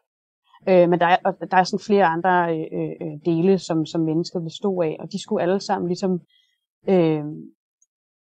[0.69, 1.17] øh, men der er,
[1.51, 5.13] der er sådan flere andre øh, øh, øh, dele, som, som mennesket bestod af, og
[5.13, 6.21] de skulle alle sammen ligesom
[6.89, 7.25] øh,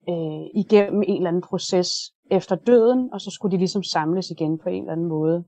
[0.09, 1.89] øh, igennem en eller anden proces
[2.31, 5.43] efter døden, og så skulle de ligesom samles igen på en eller anden måde.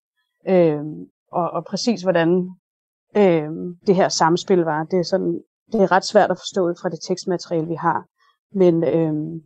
[0.47, 0.83] Øh,
[1.31, 2.29] og, og præcis hvordan
[3.17, 3.49] øh,
[3.87, 5.41] det her samspil var, det er, sådan,
[5.71, 8.05] det er ret svært at forstå ud fra det tekstmateriale, vi har.
[8.51, 9.41] Men øh,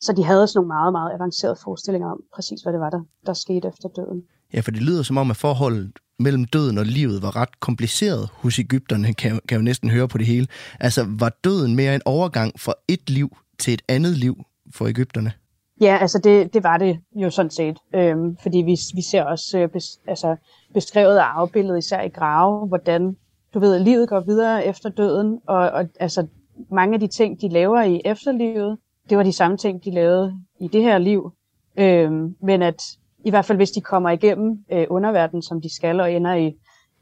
[0.00, 3.00] så de havde sådan nogle meget, meget avancerede forestillinger om præcis, hvad det var, der,
[3.26, 4.22] der skete efter døden.
[4.54, 8.28] Ja, for det lyder som om, at forholdet mellem døden og livet var ret kompliceret
[8.32, 10.46] hos Ægypterne, kan, kan jeg jo næsten høre på det hele.
[10.80, 14.44] Altså, var døden mere en overgang fra et liv til et andet liv
[14.74, 15.32] for Ægypterne?
[15.80, 17.78] Ja, altså det, det var det jo sådan set.
[17.94, 20.36] Øhm, fordi vi, vi ser også øh, bes, altså
[20.74, 23.16] beskrevet og afbildet, især i grave, hvordan
[23.54, 26.26] du ved, livet går videre efter døden, og, og altså
[26.70, 28.78] mange af de ting, de laver i efterlivet,
[29.10, 31.32] det var de samme ting, de lavede i det her liv.
[31.78, 32.82] Øhm, men at
[33.24, 36.56] i hvert fald hvis de kommer igennem øh, underverdenen, som de skal, og ender i,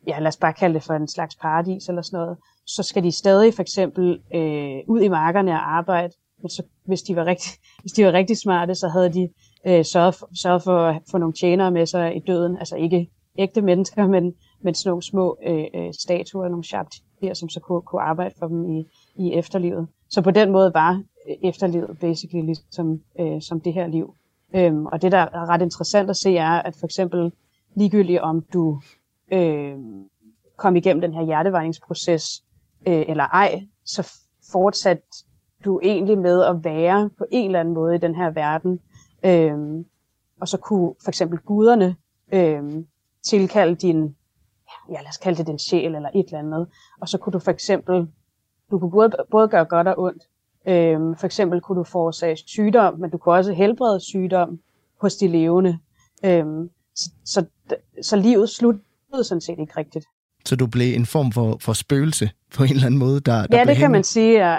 [0.07, 2.37] ja lad os bare kalde det for en slags paradis eller sådan noget,
[2.67, 6.13] så skal de stadig for eksempel øh, ud i markerne og arbejde.
[6.43, 7.51] Men så, hvis, de var rigtig,
[7.83, 9.29] hvis de var rigtig smarte, så havde de
[9.67, 12.59] øh, sørget, for, sørget for at få nogle tjenere med sig i døden.
[12.59, 17.49] Altså ikke ægte mennesker, men, men sådan nogle små øh, øh statuer, nogle shabtier, som
[17.49, 18.85] så kunne, kunne arbejde for dem i,
[19.17, 19.89] i efterlivet.
[20.11, 24.15] Så på den måde var øh, efterlivet basically ligesom øh, som det her liv.
[24.57, 27.33] Øhm, og det, der er ret interessant at se, er, at for eksempel
[27.75, 28.81] ligegyldigt om du
[29.33, 29.77] øh,
[30.57, 32.45] kom igennem den her hjertevejningsproces
[32.89, 34.13] øh, eller ej, så
[34.53, 35.03] fortsat
[35.65, 38.81] du egentlig med at være på en eller anden måde i den her verden.
[39.25, 39.85] Øh,
[40.41, 41.97] og så kunne for eksempel guderne
[42.33, 42.85] øh,
[43.23, 44.17] tilkalde din,
[44.91, 46.69] ja lad os kalde det din sjæl eller et eller andet.
[47.01, 48.09] Og så kunne du for eksempel,
[48.71, 50.23] du kunne både, både gøre godt og ondt.
[50.69, 54.59] Øhm, for eksempel kunne du forårsage sygdom, men du kunne også helbrede sygdom
[55.01, 55.79] hos de levende.
[56.25, 57.47] Øhm, så, så,
[58.03, 60.07] så livet sluttede sådan set ikke rigtigt.
[60.45, 63.21] Så du blev en form for, for spøgelse på en eller anden måde?
[63.21, 64.57] Der, der ja, det kan man sige, ja.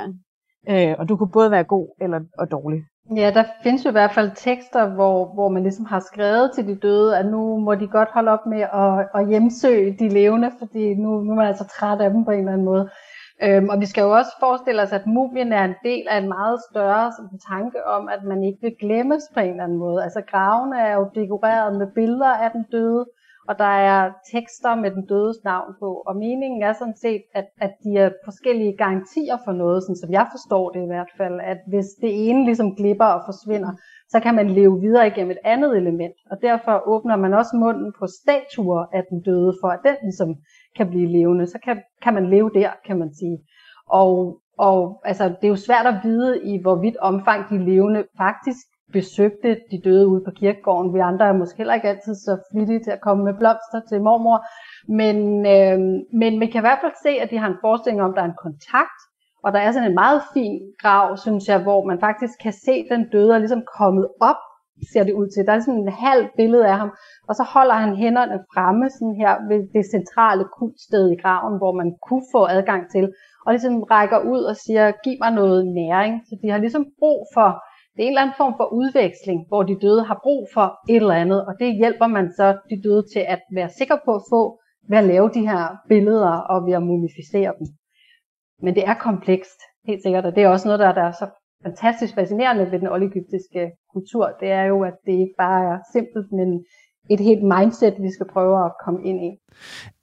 [0.70, 2.84] Øh, og du kunne både være god eller og dårlig.
[3.16, 6.68] Ja, der findes jo i hvert fald tekster, hvor, hvor man ligesom har skrevet til
[6.68, 10.52] de døde, at nu må de godt holde op med at, at hjemsøge de levende,
[10.60, 12.90] fordi nu, nu er man altså træt af dem på en eller anden måde.
[13.44, 16.28] Øhm, og vi skal jo også forestille os, at mumien er en del af en
[16.28, 20.04] meget større sådan, tanke om, at man ikke vil glemmes på en eller anden måde.
[20.04, 23.06] Altså gravene er jo dekoreret med billeder af den døde,
[23.50, 26.04] og der er tekster med den dødes navn på.
[26.08, 30.12] Og meningen er sådan set, at, at de er forskellige garantier for noget, sådan som
[30.12, 33.72] jeg forstår det i hvert fald, at hvis det ene ligesom glipper og forsvinder,
[34.10, 36.16] så kan man leve videre igennem et andet element.
[36.32, 40.36] Og derfor åbner man også munden på statuer af den døde, for at den ligesom
[40.78, 41.48] kan blive levende.
[41.48, 43.38] Så kan, kan man leve der, kan man sige.
[43.90, 48.68] Og, og altså, det er jo svært at vide, i hvorvidt omfang de levende faktisk
[48.94, 50.94] besøgte de døde ude på kirkegården.
[50.94, 54.02] Vi andre er måske heller ikke altid så flittige til at komme med blomster til
[54.02, 54.40] mormor.
[55.00, 55.18] Men,
[55.56, 55.80] øh,
[56.22, 58.22] men man kan i hvert fald se, at de har en forestilling om, at der
[58.22, 59.00] er en kontakt.
[59.44, 62.76] Og der er sådan en meget fin grav, synes jeg, hvor man faktisk kan se,
[62.92, 64.42] den døde er ligesom kommet op,
[64.94, 65.46] ser det ud til.
[65.46, 66.92] Der er sådan en halv billede af ham,
[67.30, 71.74] og så holder han hænderne fremme sådan her ved det centrale kultsted i graven, hvor
[71.82, 73.06] man kunne få adgang til,
[73.46, 76.14] og ligesom rækker ud og siger, giv mig noget næring.
[76.28, 77.50] Så de har ligesom brug for
[77.98, 81.02] det er en eller anden form for udveksling, hvor de døde har brug for et
[81.02, 84.24] eller andet, og det hjælper man så de døde til at være sikker på at
[84.34, 84.42] få
[84.90, 87.68] ved at lave de her billeder og ved at mumificere dem.
[88.62, 91.28] Men det er komplekst, helt sikkert, og det er også noget, der, der er så
[91.64, 94.30] fantastisk fascinerende ved den oldegyptiske kultur.
[94.40, 96.66] Det er jo, at det ikke bare er simpelt, men
[97.10, 99.32] et helt mindset, vi skal prøve at komme ind i.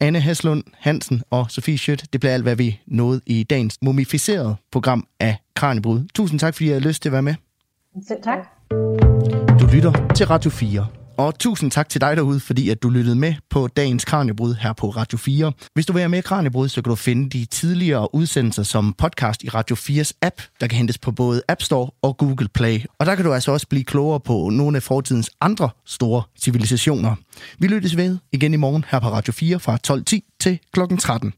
[0.00, 4.56] Anne Haslund Hansen og Sofie Schødt, det bliver alt, hvad vi nåede i dagens mumificerede
[4.72, 6.08] program af Kranjebrud.
[6.14, 7.34] Tusind tak, fordi I har lyst til at være med.
[8.08, 8.38] Selv tak.
[9.60, 11.03] Du lytter til Radio 4.
[11.18, 14.72] Og tusind tak til dig derude, fordi at du lyttede med på dagens Kranjebrud her
[14.72, 15.52] på Radio 4.
[15.74, 19.42] Hvis du vil have med Kranjebrud, så kan du finde de tidligere udsendelser som podcast
[19.42, 22.80] i Radio 4's app, der kan hentes på både App Store og Google Play.
[22.98, 27.14] Og der kan du altså også blive klogere på nogle af fortidens andre store civilisationer.
[27.58, 30.80] Vi lyttes ved igen i morgen her på Radio 4 fra 12.10 til kl.
[30.98, 31.32] 13.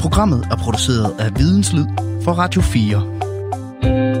[0.00, 1.84] Programmet er produceret af Videnslyd
[2.24, 4.13] for Radio 4.